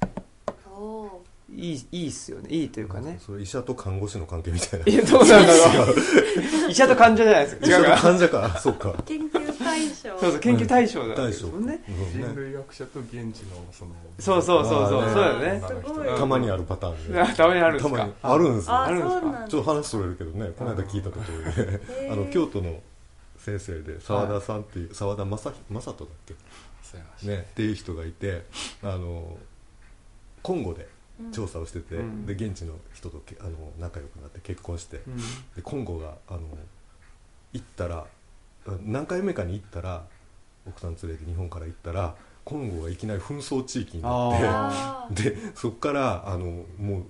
[0.76, 1.20] お
[1.52, 2.48] いいいいっすよね。
[2.50, 3.18] いいというかね。
[3.20, 4.86] それ医者と看護師の関係みたいな。
[4.86, 5.52] いやどうなんだ
[5.84, 5.92] ろ
[6.68, 6.70] う。
[6.70, 7.66] 医者と患者じゃないですか。
[7.66, 7.96] 医者違うか。
[7.96, 8.58] と患者か。
[8.60, 8.94] そうか。
[9.06, 9.39] 研究
[9.88, 10.18] 対象。
[10.18, 11.82] そうそう研究対象だ大将もんね。
[11.86, 12.28] 人うん。
[12.28, 13.32] ね類学者と現地の
[13.72, 13.92] その。
[14.18, 15.02] そうそうそうそう。
[15.02, 15.62] そうだよね。
[16.18, 17.34] たまにあるパターン。
[17.36, 17.96] たまにあるんですか？
[17.96, 18.14] たまに。
[18.22, 18.72] あるんですよ。
[18.74, 19.46] ああるんですか。
[19.48, 20.50] ちょっと話それるけどね。
[20.58, 21.80] この間聞いたところで。
[22.10, 22.80] あの京都の
[23.38, 26.34] 先生で澤田さんっていう澤田正正人だっけ？
[27.22, 28.44] ね、っていう人がいて
[28.82, 29.38] あの
[30.42, 30.88] コンゴで
[31.30, 32.26] 調査をしてて、うん。
[32.26, 35.16] で現地の人とけあの仲良くなって結婚して、うん。
[35.54, 36.40] でコンゴがあの
[37.52, 38.04] 行ったらあ
[38.84, 40.04] 何回目かに行ったら
[40.68, 47.04] 奥さん連れて日本から行ったらコンゴがいきなり紛争地域になってでそこからあのもう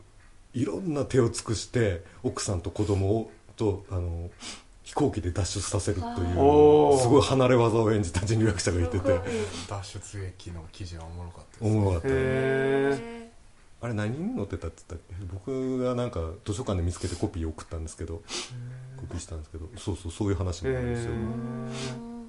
[0.54, 4.30] いろんな手を尽くして奥さんと子供をとあの
[4.82, 9.20] 飛行機で脱出させるというすごい離れ技を演じた人力車がいてて。
[9.68, 13.30] 脱出劇の記事はおもろかったですおもろかったへえ
[13.82, 15.26] あれ何に載ってたって言ったっけ？
[15.32, 18.20] 僕がなんか図書館で見つけてコピー送ったんですけど
[19.00, 21.12] コピーしたんですけどそうそうそういう話になるんですよ、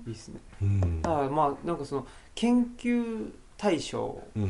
[0.08, 0.40] いいっすね。
[0.62, 1.02] うん。
[1.02, 4.46] だからまあなんかその研究対象うん。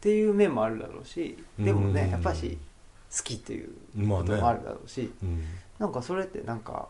[0.00, 1.94] ていう面もあるだろうしでもうん。
[1.94, 2.58] ねやっぱし
[3.16, 4.28] 好きっていうまあね。
[4.28, 5.44] こともあるだろうしうん。
[5.78, 6.88] なんかそれってなんか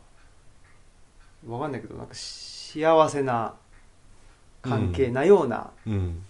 [1.46, 3.54] わかんないけどなんか幸せな
[4.62, 6.22] 関係なようなうん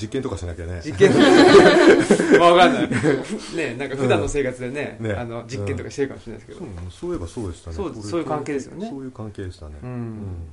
[0.00, 0.80] 実験とかしなきゃね。
[0.84, 1.12] 実験
[2.40, 2.88] わかんない。
[3.56, 5.06] ねなんか普段の生活でね,、うん。
[5.08, 5.14] ね。
[5.14, 7.76] あの実験とかしてるかもしれないですけど、そうそういえばそうでしたね。
[7.76, 8.88] そうそういう関係ですよね。
[8.88, 9.74] そういう関係でしたね。
[9.82, 10.48] うん。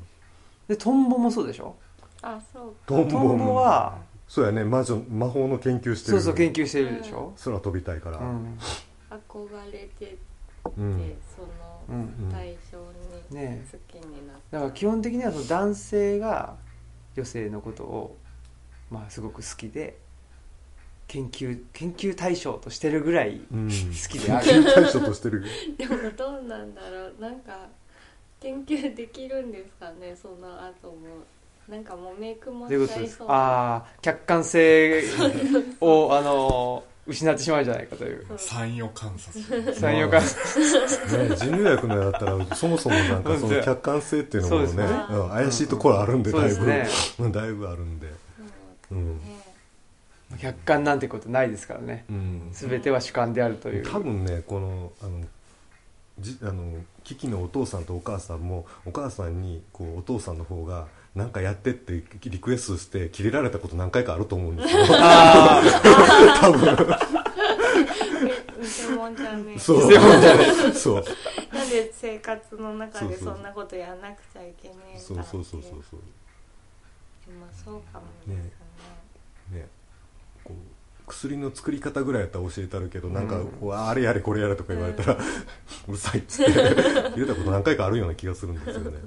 [0.67, 1.75] でトンボもそうでしょ？
[2.21, 4.63] あそうトントンボはそうやね。
[4.63, 6.17] 魔女魔法の研究してる。
[6.17, 8.17] そうそう研究してるでしょ、空飛びたいから。
[8.17, 8.57] うん。
[9.09, 10.17] 憧れてて、
[10.77, 11.13] うん。
[11.35, 11.43] そ
[11.93, 12.27] うん。
[12.27, 12.77] の対象
[13.31, 16.55] にね好きになっだから基本的にはその男性が
[17.15, 18.17] 女性のことを
[18.89, 19.97] まあすごく好きで
[21.07, 23.69] 研究研究対象としてるぐらいうん。
[23.69, 24.45] 好きである。
[24.45, 25.43] 研究対象としてる
[25.77, 27.15] でもどうなんだろう。
[27.19, 27.67] なんか
[28.41, 30.15] 研究できるんですかね。
[30.21, 31.23] その後も。
[31.67, 35.03] なんかもうメイクもどういうことですしちゃいそうああ客観性
[35.81, 38.25] をあの失ってしまうんじゃないかという。
[38.37, 39.73] 産業観察。
[39.73, 45.05] 産業観ね人類学のやったらそもそもなんかその客観性っていうのもねそうですね。
[45.11, 46.65] うん怪しいところあるんでそうだいぶ。
[46.65, 48.07] ですねうんだいぶあるんで
[48.91, 49.17] うん。
[49.17, 49.21] ね
[50.41, 52.05] 客観なんてことないですからね。
[52.09, 52.49] うん。
[52.51, 53.89] 全ては主観であるという。
[53.89, 55.23] 多分ねこのあの
[56.19, 56.73] じあの
[57.03, 64.85] キキのお父さんとお母さんもお母さんにこうお父さんの方が何かやってってリクエストしてキレられたこと何回かあると思うんですよ。
[64.89, 65.61] あ
[68.59, 69.59] 偽物じゃねえ。
[69.59, 69.89] そう。
[69.89, 71.03] 偽物じゃねそう。
[71.53, 75.99] なんで生活の中でそんなことやらなくちゃいけねえんだそうそうそうそうそう。
[77.39, 78.51] まあそうかもですね
[79.51, 79.67] ね
[80.43, 85.17] こう薬の作り方ぐらいやったら教えてあるけど、なんかこうあれやれこれやれとか言われたら、う
[85.91, 86.51] るさいっつって。
[87.15, 88.99] 言うたこと何回かあるような気がするんですよね。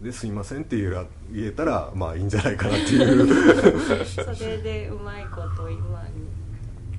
[0.00, 3.26] ですいませんって言え言えたらまあいいんじゃないかなっていう。
[4.06, 6.04] それでうまいこと今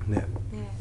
[0.06, 0.12] に。
[0.12, 0.26] ね。
[0.52, 0.76] ね。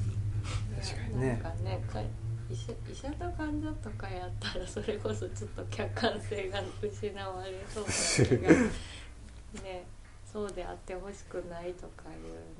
[0.81, 1.27] 確かにね。
[1.29, 2.01] なんかねか
[2.49, 8.49] 医者医者と患者とかやったらそれこそちょっと客観性が失われそうな気が。
[9.63, 9.85] ね
[10.35, 12.15] そうであってほしくないとかい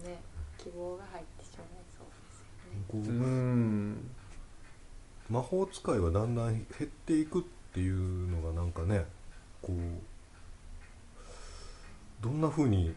[0.06, 0.16] うね
[0.58, 2.86] 希望が入ってしまいそうですよね。
[2.88, 4.12] こううん。
[5.30, 9.04] 魔法使いはだんだん減っていくっていうのがなんかね
[9.62, 9.76] こう
[12.24, 12.96] どんな風に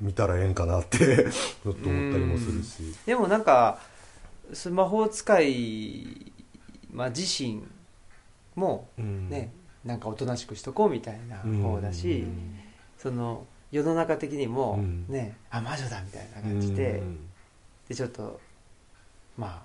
[0.00, 2.96] 見たらええんかなって ちょっと思ったりもするし。
[3.04, 3.80] でもなんか
[4.52, 6.32] スマホ使い、
[6.92, 7.64] まあ、自身
[8.54, 9.28] もうん。
[9.28, 9.52] ね、
[9.84, 12.60] なんかおとなしくしとこうみたいな方だし、うん。
[12.96, 15.06] その世の中的にもうん。
[15.08, 17.28] ね、あ魔女だみたいな感じで,、うん。
[17.88, 18.40] でちょっと
[19.36, 19.62] まあ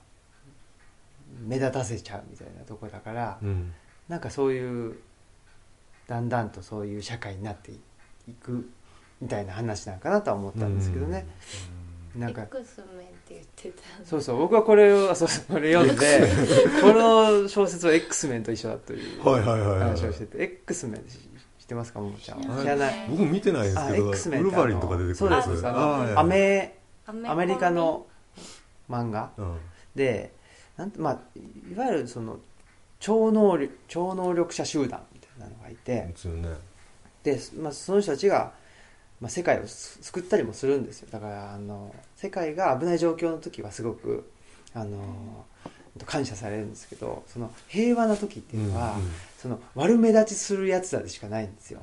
[1.45, 3.73] 目立たせちゃうみたいなところだから、うん。
[4.07, 4.95] なんかそういう
[6.07, 7.79] だんだんとそういう社会になってい
[8.41, 8.67] く
[9.21, 11.27] みたいな話なんかなとは思ったんですけどね、
[12.15, 12.47] なんか
[14.03, 16.27] そうそう僕はこれをそうそうこれ読んで
[16.81, 19.79] この小説は X メンと一緒だというはいはいはいはい。
[19.81, 21.03] 話をしてて X メン。
[21.03, 21.19] 知
[21.69, 22.39] ってますかももちゃん？
[22.41, 23.07] はあ知らない。
[23.09, 28.07] 僕見てないんですけあど X メンウルヴァリンとか出てくるやつそうですあのあーアメアメリカの
[28.89, 29.29] 漫画？
[29.37, 29.57] うん。
[29.95, 30.33] で
[30.77, 31.19] なんてまあ
[31.71, 32.39] いわゆるその
[32.99, 36.11] 超能力超能力者集団みたいなのがいて。
[37.21, 38.53] でまあ、その人たちが、
[39.19, 41.09] まあ、世界をす救ったりもするんですよ。
[41.11, 44.31] だからあの世界が危ない状況の時はすごく
[44.73, 45.45] あの
[46.05, 48.95] 感謝されるんですけどその平和な時っていうのは、
[49.41, 51.79] その悪目立ちするやつらでしかないんですよ。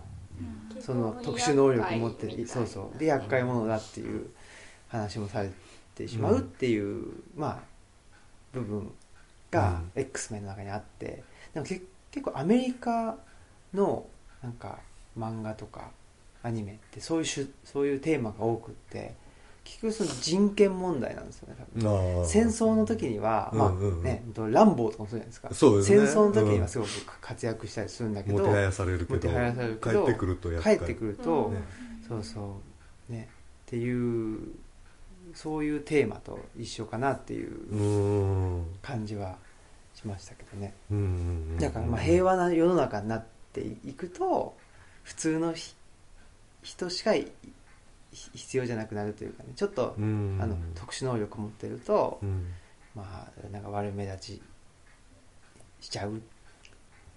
[0.79, 2.99] その特殊能力を持ってるそうそう。
[2.99, 4.27] で厄介者だっていう
[4.88, 5.51] 話もされ
[5.95, 7.59] てしまうっていう、まあ
[8.53, 8.92] 部分
[9.51, 13.16] がう X メンの中にあってでもけ結構アメリカ
[13.73, 14.07] の
[14.42, 14.79] なんか
[15.19, 15.90] 漫画とか
[16.42, 17.27] アニメってそういう
[17.64, 19.14] そういうテーマが多くって
[19.67, 21.57] 結局その人権問題なんですよね
[22.25, 23.99] 戦争の時には、まあうんうん。
[23.99, 25.49] うんね、ランボーとかもそうじゃないですか。
[25.53, 26.07] そうですね。
[26.07, 30.77] 戦争の時にはすごく活躍したりするんだけど、もてはやされるけどもてはやされるけど帰ってくるとやっ帰ぱり。
[30.77, 31.55] ってくると、うん。
[31.55, 31.63] ね。
[32.07, 32.61] そうそ
[33.11, 33.29] うね
[33.67, 34.39] っていう
[35.35, 39.37] そういうテーマと一緒かなっていう感じは
[39.95, 40.75] しましたけどね。
[40.91, 41.09] うんうんう
[41.57, 44.57] んだからまあ平和な世の中になっていくと
[45.03, 45.75] 普通のひ
[46.63, 47.15] 人しか
[48.12, 49.51] 必要じゃなくなるというかね。
[49.55, 50.38] ちょっと、うん。
[50.40, 52.47] あの特殊能力持ってると、うん。
[52.95, 54.42] まあなんか悪目立ち
[55.81, 56.21] しちゃう。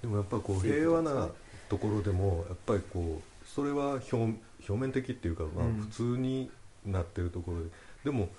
[0.01, 1.29] でもやっぱこう平和な
[1.69, 4.37] ところでもやっぱりこうそれは表表
[4.71, 6.49] 面的っていうか、まあうん、普通に
[6.85, 7.69] なってるところで。
[8.05, 8.29] でも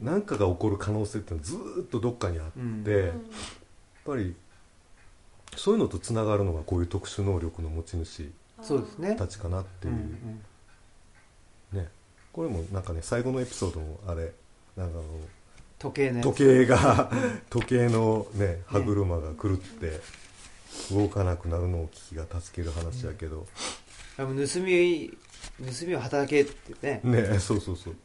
[0.00, 2.84] 何かが起こる可能性ってのはずーっとどっかにあって、うん。
[2.84, 3.14] やっ
[4.04, 4.34] ぱり
[5.56, 8.30] そういうのとつながるのがこういう特殊能力の持ち主
[8.60, 9.16] そうですね。
[9.16, 9.94] たちかなっていう
[12.32, 14.32] これもなんかね最後のエピソードもあれ
[14.76, 15.04] なんかあの
[15.78, 16.26] 時計のやつ。
[16.26, 17.10] 時計が
[17.50, 20.00] 時計のね歯車が狂って
[20.90, 23.46] 動かなくなるのを危機が助ける話やけど、
[24.16, 25.16] あの盗み
[25.58, 27.00] 盗みを働けってね。
[27.04, 27.96] ねそうそうそう。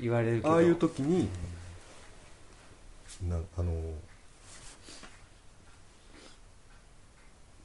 [0.00, 0.52] 言われるけど。
[0.52, 1.28] ああいう時に
[3.22, 3.72] なあの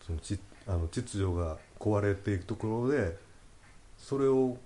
[0.06, 3.18] そのちあの秩序が壊れていくところで
[3.98, 4.58] それを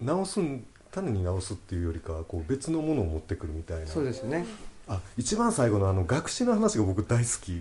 [0.00, 3.86] 直すん種に直すっていうよりかはこう別のものを持ってくるみたいな。
[3.86, 4.46] そうですよね。
[4.88, 7.60] あ一番最後のあの学士の話が僕大好き。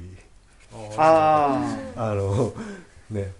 [0.97, 2.53] ああの
[3.09, 3.31] ね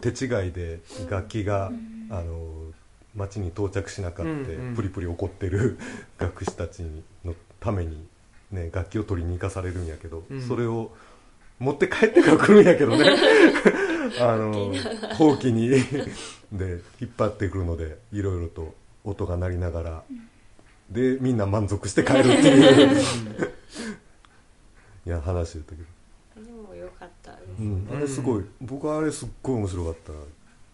[0.00, 1.70] 手違いで楽器が、
[2.10, 2.72] あの
[3.14, 4.74] 町に到着しなかった、うんうん。
[4.74, 5.78] プリプリ怒ってる
[6.18, 6.82] 学士たち
[7.24, 8.04] のために、
[8.50, 10.42] ね、楽器を取りに行かされるんやけど、うん。
[10.42, 10.90] それを
[11.58, 13.16] 持って帰ってから来るんやけどね
[14.20, 14.72] あの
[15.14, 15.68] ほうきに
[16.52, 20.04] で引っ張ってくるのでいろいろと音が鳴りながら、
[20.90, 23.00] でみんな満足して帰るっていう。
[25.04, 25.88] いや話言ったけど。
[26.36, 30.12] あれも良かったです、うん、あれすごい、僕はあれすっごい面白かった。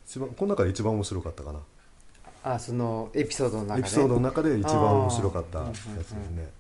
[0.06, 1.60] 一番この中で一番面白かったかな。
[2.42, 3.80] ああそのエピソードの中で？
[3.80, 6.50] エピソードの中で一番面白かったやつですね。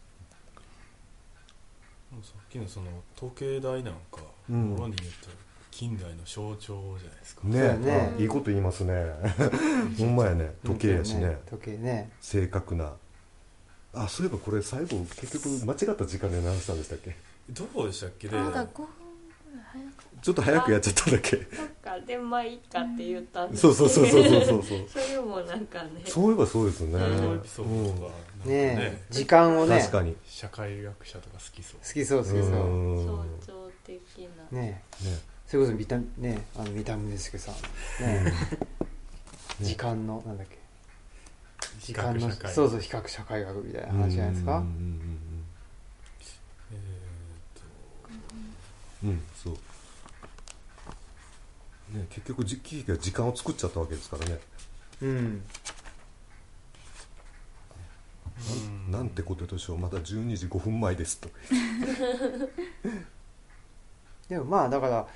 [2.22, 4.70] さっきのその時計台なんか、うん。
[4.70, 5.32] もろに言ったら
[5.78, 8.12] 近代の象徴じゃないですか、ねね。
[8.18, 8.92] あいいこと言いますね。
[9.96, 10.50] ほんまやね。
[10.66, 11.38] 時計やしね。
[11.48, 12.10] 時計ね。
[12.20, 12.94] 正確な。
[13.94, 17.14] あそういえばこれ最後結局間違った時間で鳴らしたんでしたっけ？
[17.50, 18.26] どうでしたっけ？
[18.26, 18.86] ねなんか5分
[19.52, 21.36] ぐらい早かっちょっと早くやっちゃっただけ？
[21.36, 21.46] そっ
[21.80, 24.78] かでまあいいかって言ったんですそうそうそうそうそうそうそう。
[24.90, 26.02] それもなんかね。
[26.06, 26.92] そういえばそうですね。
[26.94, 28.74] このエピソードとか、なんかね。
[28.74, 29.78] ね時間をね。
[29.78, 30.16] 確かに。
[30.26, 31.80] 社会学者とか好きそう。
[31.80, 32.40] 好きそう好きそう。
[32.40, 33.06] うん。
[33.06, 33.12] 象
[33.46, 34.58] 徴的な。
[34.58, 37.54] ねねそれこそビタねあの三田宗介さん
[38.04, 38.32] ね。
[39.60, 39.66] うん。
[39.66, 40.58] 時間のなんだっけ。
[41.80, 42.52] 時比間の較社会。
[42.54, 44.58] そうそう比較社会学みたいな話じゃないですか？
[44.58, 45.44] うんうんうん
[46.72, 46.76] え
[49.04, 49.10] うん。
[49.10, 49.54] うんそう。
[51.96, 54.38] ね結局実機が時間を作っちゃったわけですからね。
[55.00, 55.42] うん。
[58.38, 59.78] ーとなんてことでしょう。
[59.78, 61.30] まだ12時5分前ですと。
[64.28, 65.08] でもまあだから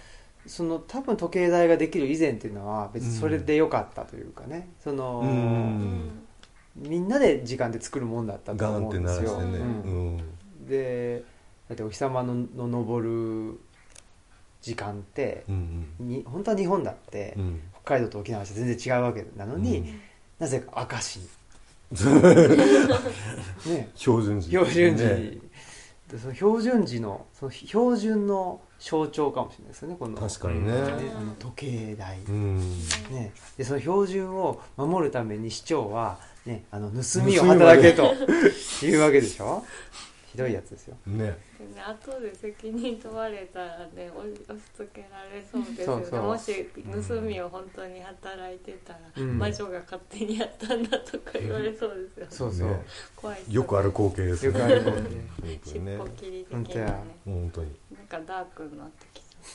[0.46, 5.28] その多分時計台ができる以前っていうのは別にそれでよかったというかね、その、うん。
[5.28, 6.10] うん
[6.74, 9.58] みんなで時間で作るもんだったと思うんですよ、ね。
[9.58, 10.16] ううん。
[10.16, 11.22] んで
[11.68, 13.60] だってお日様のの昇る
[14.62, 17.60] 時間ってうんに本当は日本だって、うん。
[17.84, 20.00] 北海道と沖縄じゃ全然違うわけなのに、うん。
[20.38, 21.20] なぜか明石
[23.68, 23.90] ね。
[23.94, 24.48] 標準時。
[24.48, 25.38] 標準時、ね
[26.10, 30.72] でその標準時のその標準の象徴かもしれないですよねこの確かにね。
[30.72, 30.80] ね
[31.16, 32.58] あの時計台、うん。
[33.10, 38.12] ね、でその標準を守るために市長は、ね、あの盗みを働けと
[38.84, 39.64] いうわけでしょ？
[40.32, 40.96] ひどいやつですよ。
[41.06, 41.36] ね。
[41.86, 46.04] 後で責任問われたらね押し付けられそうですよね。
[46.04, 46.22] そうそう。
[46.22, 46.66] もし
[47.08, 49.38] 盗みを本当に働いてたら、うん。
[49.38, 52.30] 魔女が勝手にやったんだとか言われそうですよね。
[52.30, 52.82] そうそう、ね。
[53.14, 55.60] 怖い人よくある光景ですよねくある光景。
[55.70, 56.84] 尻尾切り的本当や。
[56.86, 57.81] なね本当に
[58.12, 59.52] かダークになってきちゃっ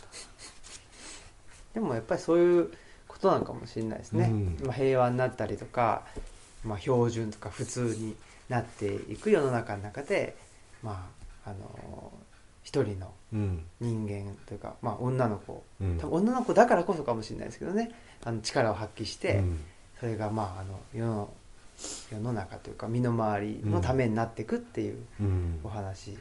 [1.75, 2.71] でもやっぱりそういう
[3.07, 4.57] ことなのかもしれないですね、うん。
[4.65, 6.03] まあ、平和になったりとか、
[6.65, 8.15] まあ、標準とか普通に
[8.49, 10.35] なっていく世の中の中で
[10.81, 11.07] ま
[11.45, 12.11] ああの
[12.63, 13.63] 一人のうん。
[13.79, 15.63] 人間というか、まあ、女の子。
[15.81, 15.97] うん。
[15.97, 17.91] 多分女の子だからこそかもしれないですけどね。
[18.23, 19.59] あの力を発揮して、うん。
[19.99, 21.29] それがまああの世の
[22.11, 25.59] 世の中というか身の回りのためになっていくっていううん。
[25.63, 26.17] お話うん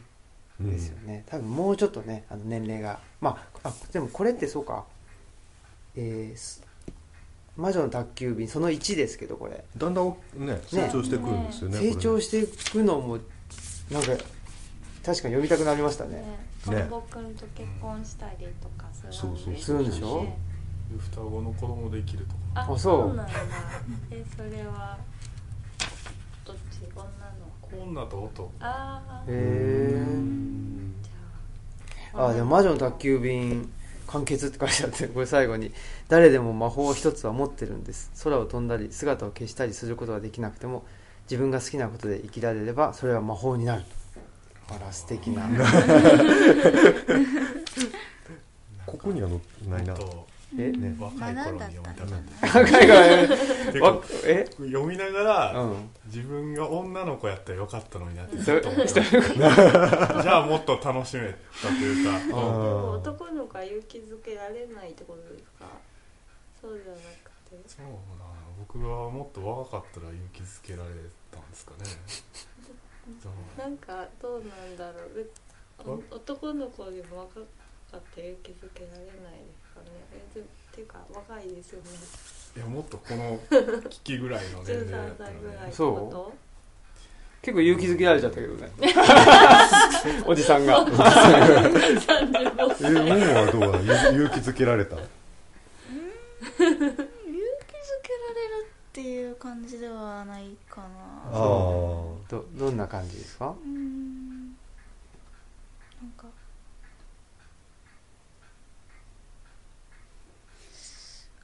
[0.61, 2.99] ですよね、多分もうちょっとねあの年齢が。
[3.21, 4.85] まああでもこれってそうか。
[5.97, 6.63] えーす
[7.57, 9.65] 魔女の宅急便その1ですけどこれ。
[9.77, 13.19] だんだんね成長してくるんですよね成長していくのも
[13.91, 14.19] なんか確か
[15.11, 16.17] に読みたくなりましたね。
[16.17, 16.23] ね。
[16.75, 16.81] ね。
[16.83, 19.39] トンボくんと結婚したりとかするんですよね。
[19.39, 20.21] そうそうするんでしょ？
[20.23, 22.39] で双子の子供できるとか。
[22.55, 22.79] ああそう。
[22.79, 23.33] そうなんだ。
[24.11, 24.99] えそれは
[27.73, 30.07] 女と男ああへえ
[32.15, 32.27] あ。
[32.27, 33.71] あでも魔女の宅急便
[34.07, 35.73] 完結って書いてあってこれ最後に
[36.09, 38.11] 誰でも魔法一つは持ってるんです。
[38.23, 40.85] 空を飛んだり姿を消したりすることができなくても
[41.25, 43.83] 自分が好きなことで生きられればそれは魔法になる
[44.69, 45.49] あら素敵な。
[48.87, 49.95] ここには載ってないな。
[49.95, 50.27] と
[50.59, 50.97] えね。
[50.99, 52.49] 若い頃に読みた。
[52.49, 55.91] か っ海外わてかえ読みながら、うん。
[56.07, 62.37] 自分が女の子やったらよかったのになってどずっと思ってどじゃあもっと楽しめたというか。
[62.91, 65.67] 男の子は勇気づけられないってことですか？
[66.61, 67.03] そうじゃなく
[67.51, 67.69] て。
[67.69, 68.31] そうだな。
[68.59, 70.91] 僕がもっと若かったら勇気づけられ
[71.31, 71.85] たんですかね。
[73.59, 75.31] なんかどうなんだろう。
[76.11, 77.45] 男の子でも若かっ
[77.91, 79.91] たら勇気づけられないですかね
[80.41, 80.43] っ
[80.75, 81.89] ていうか若いですよね。
[82.57, 83.39] いやもっとこの
[83.91, 85.95] 危機ぐらいの年齢だ13ったら歳ぐらいってねそう。
[85.95, 86.35] こと
[87.43, 88.73] 結構勇気づけられちゃったけどね。
[90.27, 90.85] おじさんが。
[90.85, 90.97] 35
[92.83, 94.97] えモモはどうなのゆ勇気づけられた？
[94.97, 95.07] 勇
[96.59, 100.87] 気づけられるっていう感じではないかな。
[101.31, 102.19] あど
[102.55, 103.55] どんな感じですか？
[103.65, 104.57] うん
[106.17, 106.27] か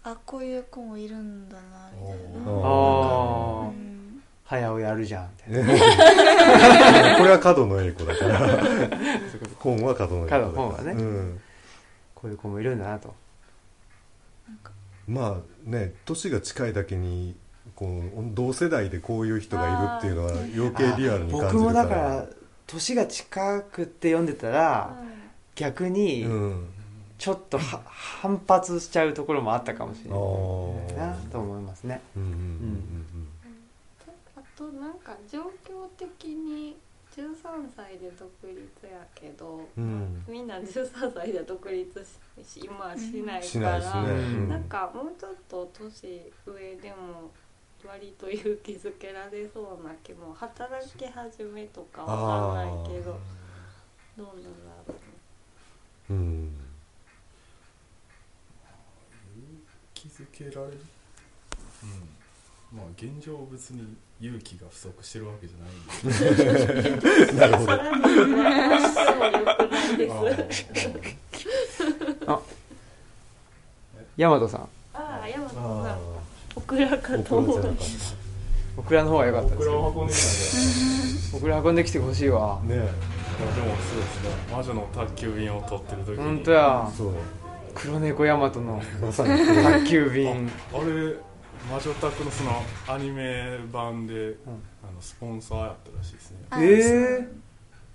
[0.05, 2.51] あこういう子もいるんだなみたいな。
[2.51, 4.23] あうん。
[4.45, 5.31] 早をやるじゃん。
[5.47, 8.39] みたいなこれは角野栄子だから。
[9.59, 10.45] 本は角野栄子だから。
[10.45, 10.93] 角本はね。
[10.93, 11.41] うん、
[12.15, 13.15] こういう子もいるんだなと。
[15.07, 17.35] まあね年が近いだけに
[17.75, 17.91] こう
[18.35, 21.89] 同世代でこういう人がいるっていうのは余計リアルに感じ僕もるから。
[21.89, 22.27] だから
[22.67, 24.97] 年が近くって読んでたら
[25.55, 26.69] 逆にうん
[27.23, 30.19] ちょっとは反発しちゃうところもあったかもしれない
[30.99, 32.01] なと思いますね。
[34.37, 36.77] あとなんか状況的に
[37.15, 39.85] 13歳で独立やけど、うん。
[39.85, 42.07] うんみんな13歳で独立
[42.45, 44.49] し今はしないしから、ね、うん。
[44.49, 47.31] なんかもうちょっと年上でも
[47.87, 53.17] 割と勇気づけられそうな気も働き始めとかわかんないけど
[54.17, 54.49] どうなんだ
[54.89, 54.99] ろうね。
[56.11, 56.62] うん
[60.03, 60.79] 気づけられる。
[61.85, 62.77] うん。
[62.77, 65.87] まあ現状別に勇気が不足してるわけじゃないん
[67.29, 67.31] で。
[67.39, 67.67] なるほど。
[67.67, 67.95] さらに
[68.39, 70.59] 言わしてもよくないです
[74.17, 74.61] 大和さん。
[74.95, 75.87] ああ山田さん。
[75.87, 75.99] あ
[76.57, 77.77] オクラかあと思う
[78.77, 80.27] オクラの方が良かったです僕らを運んできた
[81.29, 82.61] んでオクラ運んできてほしいわ。
[82.65, 84.31] ねいやでもそうですね。
[84.51, 86.25] 魔女の宅急便を取ってる時に。
[86.25, 86.91] 本当や。
[86.97, 87.13] そう
[87.75, 90.51] 黒猫大和のまさに宅急便。
[90.73, 91.17] あれ
[91.71, 94.51] 魔女宅のそのアニメ版で、あ
[94.93, 96.39] のスポンサーやったらしいですね。
[96.51, 96.67] あえ
[97.21, 97.29] え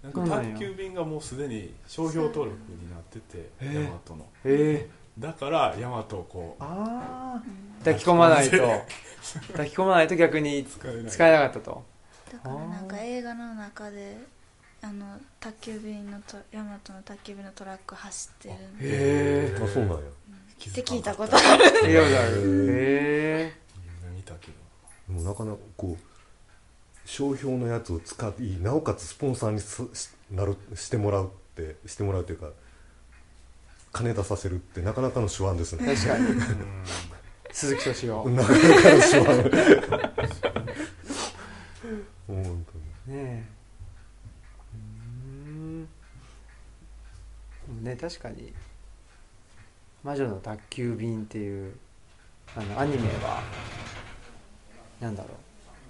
[0.03, 0.53] なんかそうなんや。
[0.53, 4.25] 宅急便がもうすでに商標登録になっててヤマトの。
[4.45, 7.43] ええだからヤマトをこうああ
[7.79, 8.57] 抱き込まないと。
[9.51, 11.05] 抱き込まないと逆に使えない。
[11.11, 11.83] 使えなかったと。
[12.31, 14.17] だからなんか映画の中で
[14.81, 18.83] あの宅急便のとヤマトの宅急便のトラック走ってるんで。
[18.83, 19.97] へあそうなんや。
[20.59, 21.65] 気って聞いたことある。
[21.89, 22.67] えようだる。
[22.69, 23.53] へ
[24.05, 24.47] 夢見たけ
[25.07, 26.03] どもうなかなかこう
[27.07, 32.49] 商標のやつを使いなおかつスポンサーにすしなるしてもらうってしてもらうというか
[33.93, 35.95] 金出させるってなかなかの手腕ですえね。
[35.95, 36.83] 確かにうん。
[37.51, 39.57] 鈴木敏夫ねなかなかの手腕
[42.27, 42.65] 本
[43.09, 43.56] えうん
[47.77, 48.53] もね確かに
[50.03, 51.75] 「魔女の宅急便」っていう
[52.55, 53.41] あのアニメは
[54.99, 55.31] なんだろう。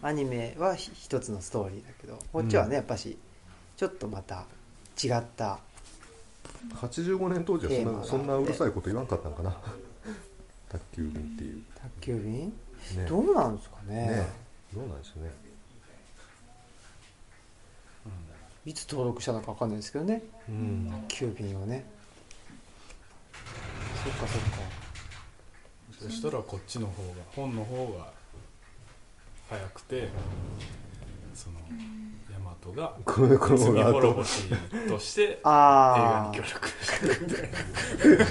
[0.04, 2.74] アニメはひ一つのストーリーだけどこっちはね、うん。
[2.76, 3.18] やっぱし
[3.76, 4.46] ちょっとまた
[5.04, 5.60] 違った。
[6.70, 9.58] 当に85年当時はそんなそんなうるさいこと言わんかったんかな。
[10.70, 11.64] 宅急便っていう。
[11.76, 12.54] 宅急便、
[12.96, 13.06] ね。
[13.08, 14.08] どうなんですかね。
[14.08, 14.28] ね。
[14.74, 15.47] どうなんでしょうね
[18.68, 20.22] いつ登録したのか分かんないですけどね。
[20.50, 20.90] うん。
[20.92, 21.86] 宅急便をね。
[24.04, 24.58] そっかそっか。
[26.02, 28.12] そしたらこっちの方が本の方が
[29.50, 30.10] 早くて
[31.34, 31.60] その
[32.32, 33.26] ヤマトが罪
[33.84, 34.44] 滅ぼし
[34.88, 37.00] として映画ああに協力し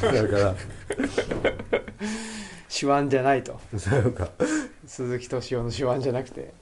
[0.03, 0.55] てだから。
[2.68, 3.59] 手腕じゃないと。
[3.91, 4.28] なんか。
[4.87, 6.53] 鈴木敏夫の手腕じゃなくて、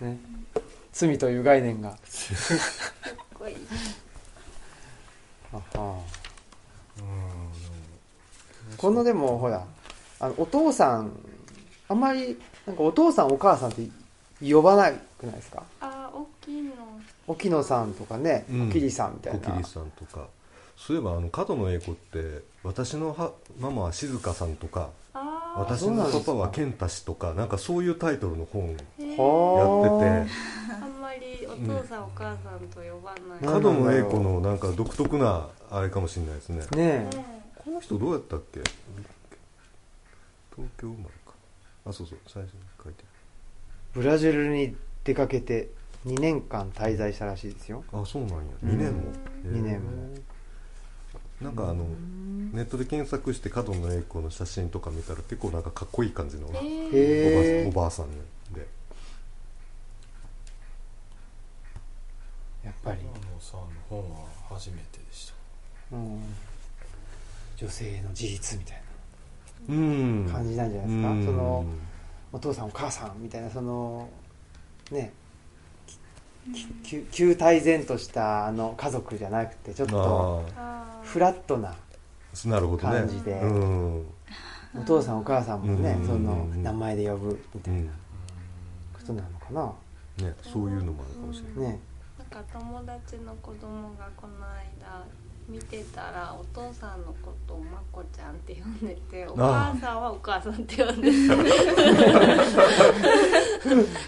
[0.00, 0.18] ね、
[0.94, 1.90] 罪という概念が。
[1.90, 1.98] かっ
[3.34, 3.56] こいい
[5.52, 5.56] あ。
[5.78, 5.98] は
[6.98, 8.76] うん。
[8.76, 9.66] このでもほら
[10.20, 11.12] あのお父さん
[11.88, 13.88] あんまりなんかお父さんお母さんって
[14.40, 15.64] 呼ばなくないですか？
[15.80, 16.72] あ大きいの。
[17.26, 18.68] 沖野さんとかねうん。
[18.68, 20.28] おきりさんみたいな、小桐さんとか。
[20.76, 24.88] そういえばあの角野栄子って私のはママは静香さんとかああ
[25.56, 30.44] 私のパパは健太氏とかなんかそういうタイトルの本やはってて。
[30.82, 33.62] あんまりお父さん、お母さんと呼ばない、うん。
[33.62, 36.58] 角野栄子のなんか独特なあれかもしれないですね。
[36.58, 37.10] ねえ。
[37.56, 38.60] この人どうやったっけ？
[40.54, 41.34] 東京生まれか。
[41.86, 43.04] あそうそう最初に書いて
[43.92, 44.74] ブラジルに
[45.04, 45.70] 出かけて
[46.06, 47.84] 2年間滞在したらしいですよ。
[47.92, 48.42] あそうなんや。
[48.64, 48.70] うん。
[48.70, 49.02] 2年も？
[49.44, 49.90] 二年も
[51.40, 51.84] なんかあの
[52.52, 58.10] ネットで検索して角野栄子の写真とか見たら結構なんかかっこいい感じのおばおばあさん
[58.52, 58.66] で。
[62.64, 65.26] やっぱり、天野さんの本は初めてでし
[65.90, 65.96] た。
[65.96, 66.22] うん、
[67.58, 68.82] 女性の自立みたい
[69.68, 70.26] うん。
[70.26, 71.24] な感じなんじゃないですか、うん。
[71.26, 71.66] その
[72.32, 74.08] お父さんお母さんみたいなその
[74.90, 75.12] ね
[76.52, 80.44] きき旧体然としたあの家族じゃなくてちょっと
[81.04, 81.74] フラットな
[82.80, 83.32] 感じで。
[83.42, 84.06] うん。
[84.76, 87.92] お父さんお母さんもねうんそのうん名前で呼ぶみたいなうんこ
[89.06, 90.26] となのかな。
[90.26, 91.72] ねそういうのもあるかもしれない。
[91.72, 91.78] ね。
[92.18, 95.04] なんか友達の子供がこの間
[95.48, 101.28] 見てたらお父さんのことをまこちゃんって呼んでてお母さんはお母さんって呼んでて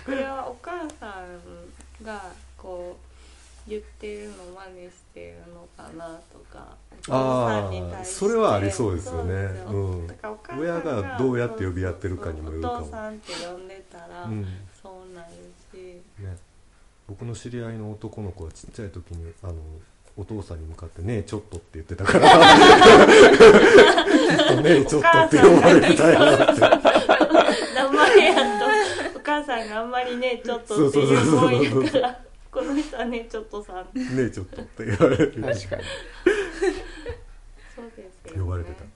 [0.05, 1.20] これはお母さ
[2.03, 2.22] んが
[2.57, 3.05] こう
[3.68, 4.34] 言ってるの
[4.74, 6.76] 真似してるのかなとか
[7.08, 8.14] お父さんに対して。
[8.14, 9.48] それはありそうですよね。
[9.66, 10.08] そうん。
[10.60, 12.74] 親がどうやって呼び合ってるかにもよるかも。
[12.76, 14.46] お父さんって呼んでたら、うん。
[14.82, 15.28] そうなる
[15.72, 16.02] し。
[16.22, 16.36] ね、
[17.08, 19.54] 僕の知り合いの男の子はちっちゃい時にあの
[20.16, 26.60] お父さんに向かって「ねえちょっと」って言ってたからずっとねえちょっとって呼ばれてたよって。
[27.74, 28.66] 名前やと。
[29.16, 32.20] お母さんがあんまりねちょっとっていうもんやから
[32.57, 35.30] この人はねちょっとさん「ねえちょっと」って言われる。
[35.30, 35.52] 確かに。
[35.52, 35.59] そ
[37.82, 38.82] うですよ、ね、呼ばれてた。
[38.82, 38.86] い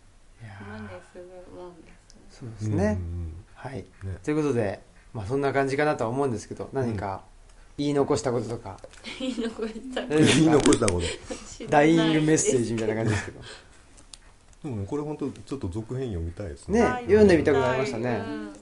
[0.48, 1.92] や真似するもんで
[2.30, 3.34] すそうですね、うん。
[3.54, 3.74] はい。
[3.76, 3.84] ね。
[4.24, 4.80] ということで、
[5.12, 7.22] まあ、そんな感じかなとは思うんですけど何か
[7.76, 8.80] 言い残したこととか、
[9.18, 11.06] 言い残したえ言い残したこと。
[11.68, 13.40] ダイイングメッセージみたいな感じですけど。
[14.64, 16.80] でもねこれ本当ちょっと続編読みたいですね。
[16.80, 17.04] ねはい。
[17.04, 18.24] 読んでみたくなりましたね。
[18.26, 18.54] うん。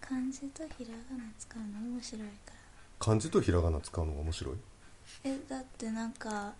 [0.00, 2.59] 漢字とひらがな使うの面白いから
[3.00, 4.54] 漢字とひらがな使うのが面白い？
[5.24, 6.52] えだってなんか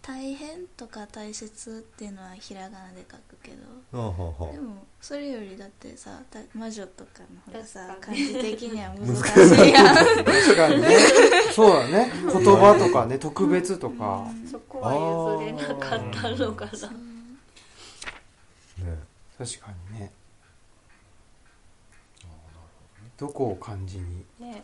[0.00, 3.56] 大変とか大切っていうのはひらがなで書くけど。
[3.92, 4.52] ああはあは。
[4.52, 9.96] でもそれよりだってさた魔女とかの方がさ漢字的には難しいやん。
[10.24, 10.96] 確かにね。
[11.52, 12.10] そうだね。
[12.14, 14.24] 言葉とかね特別とか。
[14.50, 16.72] そこは譲れなかったのかな。
[18.84, 18.98] ね。
[19.36, 20.12] 確かにね。
[23.18, 24.24] どこを漢字に？
[24.38, 24.62] ね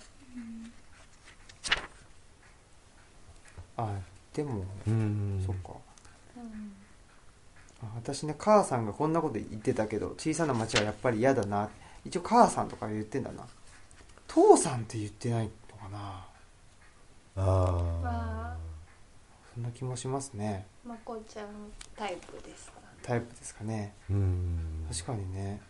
[3.77, 3.99] あ
[4.35, 5.43] でもうん。
[5.47, 5.73] そっか。
[6.37, 6.73] うん。
[7.83, 11.71] あ私ね母さんがこんなこと言ってたけど小さな町はやっぱり嫌だな。
[12.05, 13.47] 一応母さんとか言ってんだな。
[14.27, 15.99] 父さんって言ってないのかな。
[17.37, 18.57] ああ。
[19.55, 20.67] そんな気もしますね。
[20.85, 21.47] まこちゃん
[21.97, 23.95] タイプですかタイプですかね。
[24.11, 24.87] ーうん。
[24.91, 25.61] 確かにね。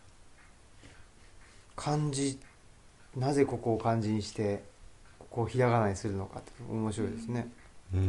[1.75, 2.39] 漢字
[3.15, 4.63] なぜここを漢字にして
[5.19, 7.41] ここをひらがなにするのかって面白いですね。
[7.59, 7.99] うんね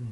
[0.00, 0.06] うん。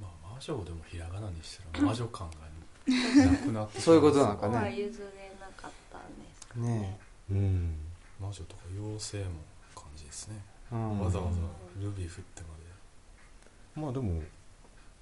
[0.00, 6.98] まあ魔女でもひらがなにしたら魔女感がなくなってそういうことなのここはかね譲れなかったんですかね
[7.30, 7.74] うん。
[8.20, 9.30] 魔女とか妖精も
[9.74, 10.36] 感じですね、
[10.72, 11.38] え、うん、わざわざ
[11.80, 13.80] ルビー振ってまで。
[13.80, 14.22] まあでも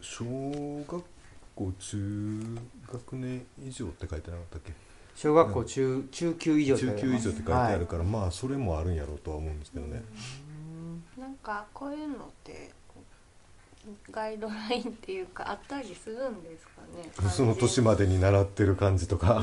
[0.00, 1.04] 小学
[1.54, 2.58] 校中
[2.92, 4.72] 学年以上って書いてなかったっけ？
[5.16, 10.02] 小学校中中級以上って書中級以上って書いてあるから、まあそれもあるんやろうとは思うんですけどね、
[11.18, 12.70] なんかこういうのって
[14.10, 16.82] ガイドラインっていうかあったりするんですか
[17.22, 17.30] ね？
[17.30, 19.42] その年までに習ってる感じとか。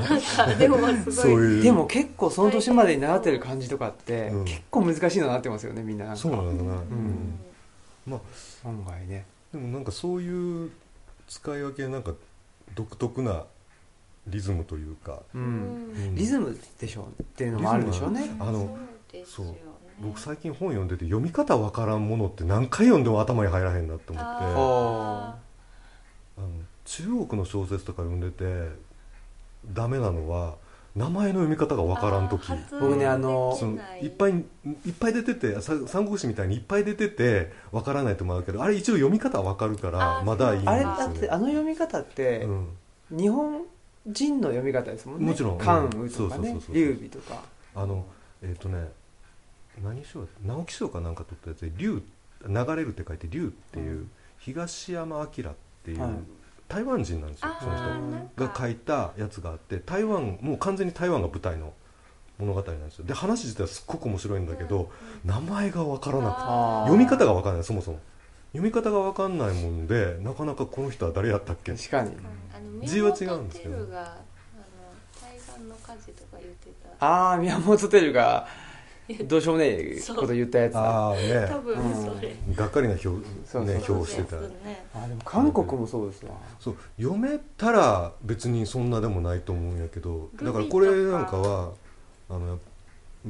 [0.58, 1.12] でもすごい。
[1.12, 1.62] そういう。
[1.62, 4.44] でも結構その年までに習ってる漢字とかってうん。
[4.44, 6.04] 結構難しいのになってますよねみんな。
[6.04, 6.20] なんか。
[6.20, 7.38] そうなのかな、ん。
[8.06, 8.16] ま
[8.64, 8.68] あ。
[8.68, 9.26] 案外ね。
[9.52, 10.70] でもなんかそういう
[11.26, 12.12] 使い分けなんか
[12.74, 13.44] 独特な
[14.26, 16.12] リズムというか、ううん。
[16.12, 18.34] んリズムでしょうっていうのもあるでしょうね。
[18.38, 18.76] あの
[19.24, 19.46] そう
[20.00, 24.28] 僕最近本読んでて読み方わからんものって何回読んでも頭に入らへんなって思って。
[24.30, 25.36] あ
[26.84, 28.68] 中国の小説とか読んでて
[29.72, 30.56] ダメなのは
[30.94, 32.52] 名前の読み方がわからん時。
[32.70, 34.44] 僕ねあのそのいっぱいいっ
[34.98, 42.68] ぱい出ててさ三国志みたいにいっぱい出ててわからないと思うけどあれ一応読み方はわかるからまだいいんですよ、ね、あれだってあの読み方って、うん。
[43.10, 43.64] 日本
[44.06, 45.26] 人の読み方ですもんね。
[45.26, 45.58] もちろん。
[45.58, 47.42] 関羽とかね劉備とか。
[47.74, 48.04] あの
[48.42, 48.88] えっ、とね
[49.82, 52.02] 何賞直木賞かなんか取ったやつで「龍」
[52.46, 54.10] 流れるって書いて「龍」っていう、うん。
[54.38, 55.26] 東山明っ
[55.84, 56.10] ていう、はい。
[56.68, 58.46] 台湾人なんですよあその人。
[58.46, 61.72] が書いたやつがあって台湾もう完全に台湾が舞台の
[62.38, 63.04] 物語なんですよ。
[63.04, 64.90] で話自体はすっごく面白いんだけど、
[65.24, 66.42] 名前が分からなくて
[66.90, 68.00] 読み方が分からないそもそも
[68.54, 71.72] 読み方が分かんないもんでなかなかこの人は誰やったっけ？
[71.72, 72.12] 確かに。
[72.86, 73.76] 字は違うんですけど。
[73.94, 74.16] あ
[77.00, 78.46] ああ宮本照が
[79.26, 80.80] どうしようもねえこと言ったやつだ。
[80.80, 81.46] ああね。
[81.48, 84.40] 多分それ、がっかりな表,、ね、表してた。
[84.40, 84.84] ね。
[84.94, 86.32] あでも韓国もそうですわ。
[86.58, 91.72] そう読めたら別にそんなでもないと思うんやけどだからこれなんかは
[92.30, 92.58] あのやっ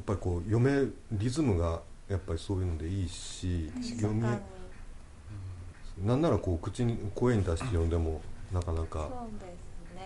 [0.03, 4.23] ぱりこう読めリズムがやっぱりそういうのでいいし読み
[6.03, 8.21] なんならこう口に声に出して読んでも
[8.53, 9.09] なかなか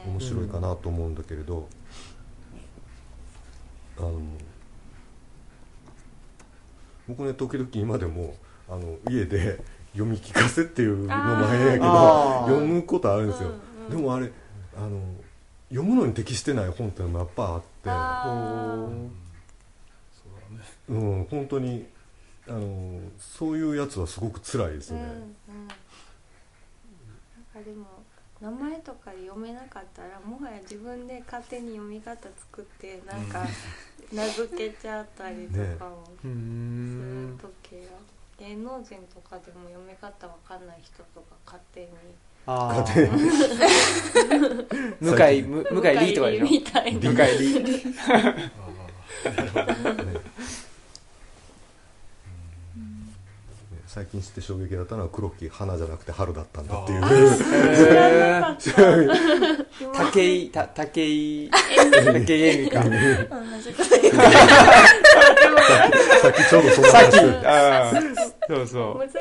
[0.07, 1.69] 面白いかなと思うんだけれど、
[3.99, 4.21] あの
[7.09, 8.35] 僕ね時々今でも
[8.69, 9.61] あの家で
[9.93, 13.91] 読み聞かせっていうのも変やけど読むことあるんですよ、うんうん。
[13.91, 14.31] でもあれ
[14.77, 15.01] あの
[15.71, 17.67] 読むのに適してない本っていうのもやっぱあって。
[17.89, 19.11] うん
[20.13, 21.87] そうだねうん本当に
[22.47, 25.37] あのそういうやつはすごく辛いですね、うん
[27.59, 27.87] かでも
[28.41, 33.45] 名前とかで読めなかったらもはや自分で勝手に読み方作ってなんか
[34.13, 36.27] 名付けちゃったりとかもう。
[36.27, 37.49] ーするん時
[37.85, 37.99] が、
[38.39, 41.89] 芸能人とかでも読み方わかんない人とか勝手に。
[42.47, 43.21] あ勝手あに
[45.01, 46.45] 向井む向井リーとかでしょ。
[46.45, 47.11] みたいな。
[47.11, 47.83] 向井リ
[49.27, 50.68] ー
[53.99, 57.01] 最近知って衝撃だったのは黒木花じゃなくて春だったんだっていう。
[59.93, 64.15] 武井た武井武井絵美か同じこと言う
[66.23, 69.19] さっきちょうどそのさっき話そうそ難しい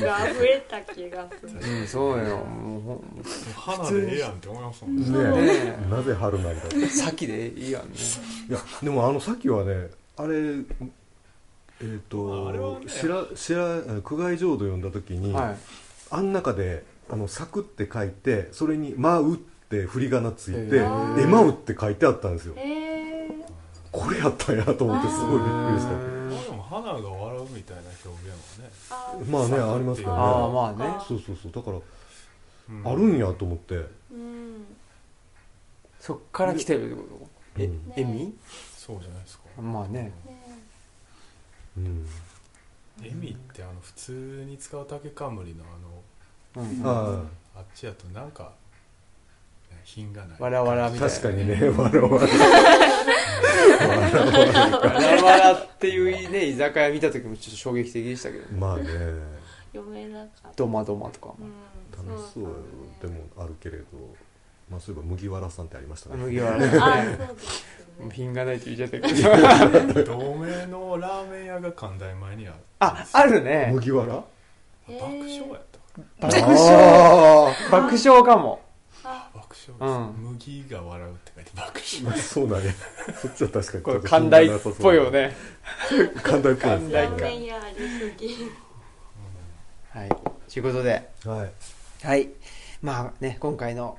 [0.00, 2.46] 子が溢れた気がするううんそうよ
[3.56, 5.04] 花でええやんって思いますもんね
[5.90, 7.88] なぜ春なんだ先でいいやんね
[8.50, 9.88] やでもあのさっきはね
[10.18, 10.36] あれ
[11.80, 12.86] えっ、とあれはね。
[12.88, 15.56] 白白苦外浄土読んだ時に、はい。
[16.10, 21.20] あん中で「あの咲く」って書いてそれに「舞う」って振り仮名ついてへ「ー。
[21.20, 22.54] え舞う」って書いてあったんですよ。
[22.56, 23.44] えー、
[23.90, 25.92] これやったんやと思ってすごいびっくりした。
[25.92, 28.70] まあでも花が笑うみたいな表現はね。
[28.90, 30.14] あまあねありますよね。
[30.14, 30.96] ああまあね。
[31.06, 31.52] そうそうそう。
[31.52, 32.92] だから、うん。
[32.92, 33.74] あるんやと思って。
[33.76, 34.64] うん。
[36.00, 37.08] そっから来てるってこ
[37.56, 37.62] と？
[37.62, 37.92] えうん。
[37.96, 38.34] エミ？
[38.76, 39.44] そうじゃないですか。
[39.60, 40.12] まあねね
[41.76, 42.06] うん。
[43.02, 45.64] エミってあの普通に使う竹冠の
[46.56, 46.86] あのうん。
[46.86, 47.24] あ
[47.56, 48.52] あっちやとなんか
[49.70, 50.40] ね品がない。
[50.40, 51.14] わらわらあみたいな。
[51.14, 51.68] 確かにね。
[51.70, 52.18] わらわらわ
[55.00, 58.84] らわらっていうね居酒屋見た時もちょっと衝撃的でしたけどねまあね
[59.72, 62.44] 読めなかったドマドマとかもうん楽しそう
[63.00, 63.84] でもあるけれど
[64.70, 67.18] まあそういえば麦わらさんってありましたね麦わらね
[68.10, 72.56] 品がないって言っちゃったけど同名のラーメン屋が関大前にある。
[72.80, 73.70] ああるね。
[73.72, 74.14] 麦わら？
[74.86, 75.62] 爆笑やっ
[76.20, 76.28] た。
[76.28, 76.74] か爆笑。
[76.74, 78.60] あ 爆笑かも。
[79.34, 82.14] 爆笑です、う麦が笑うって書いて爆笑。
[82.14, 82.74] あ そうだね。
[83.20, 85.36] そっちは確かにこれ寛大っぽいよね。
[86.22, 86.70] 寛大っぽい。
[86.70, 88.50] 寛大かラーメン屋ありすぎ
[89.90, 90.08] はい。
[90.08, 91.08] ということで。
[91.24, 92.06] はい。
[92.06, 92.28] はい。
[92.82, 93.98] まあね今回の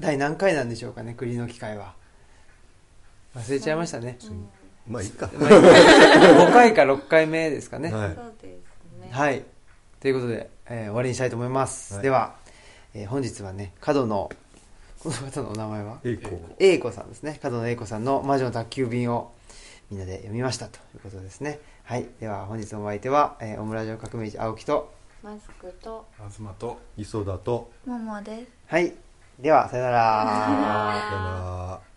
[0.00, 1.94] 第何回なんでしょうかね栗の機会は
[3.38, 4.48] 忘れちゃいましたね、うん
[4.86, 9.44] まあいいかまあ5回か6回目ですかねはいそうですねはい。
[10.00, 11.94] ということで、えー終わりにしたいと思います。
[11.94, 12.36] はいでは、
[12.94, 14.30] えー本日はね、角野、
[15.02, 15.98] この方のお名前は？
[16.04, 17.38] 栄光英子さんですね。
[17.42, 19.32] 角野英子さんの魔女の宅急便を
[19.90, 21.58] みんなで読みましたということですね。
[21.84, 22.06] はい。
[22.20, 24.90] では本日のお相手は、えーオムラジオ革命児青木と、
[25.22, 28.94] マスクと東と磯田とももですはい。
[29.40, 31.87] では、さよなら。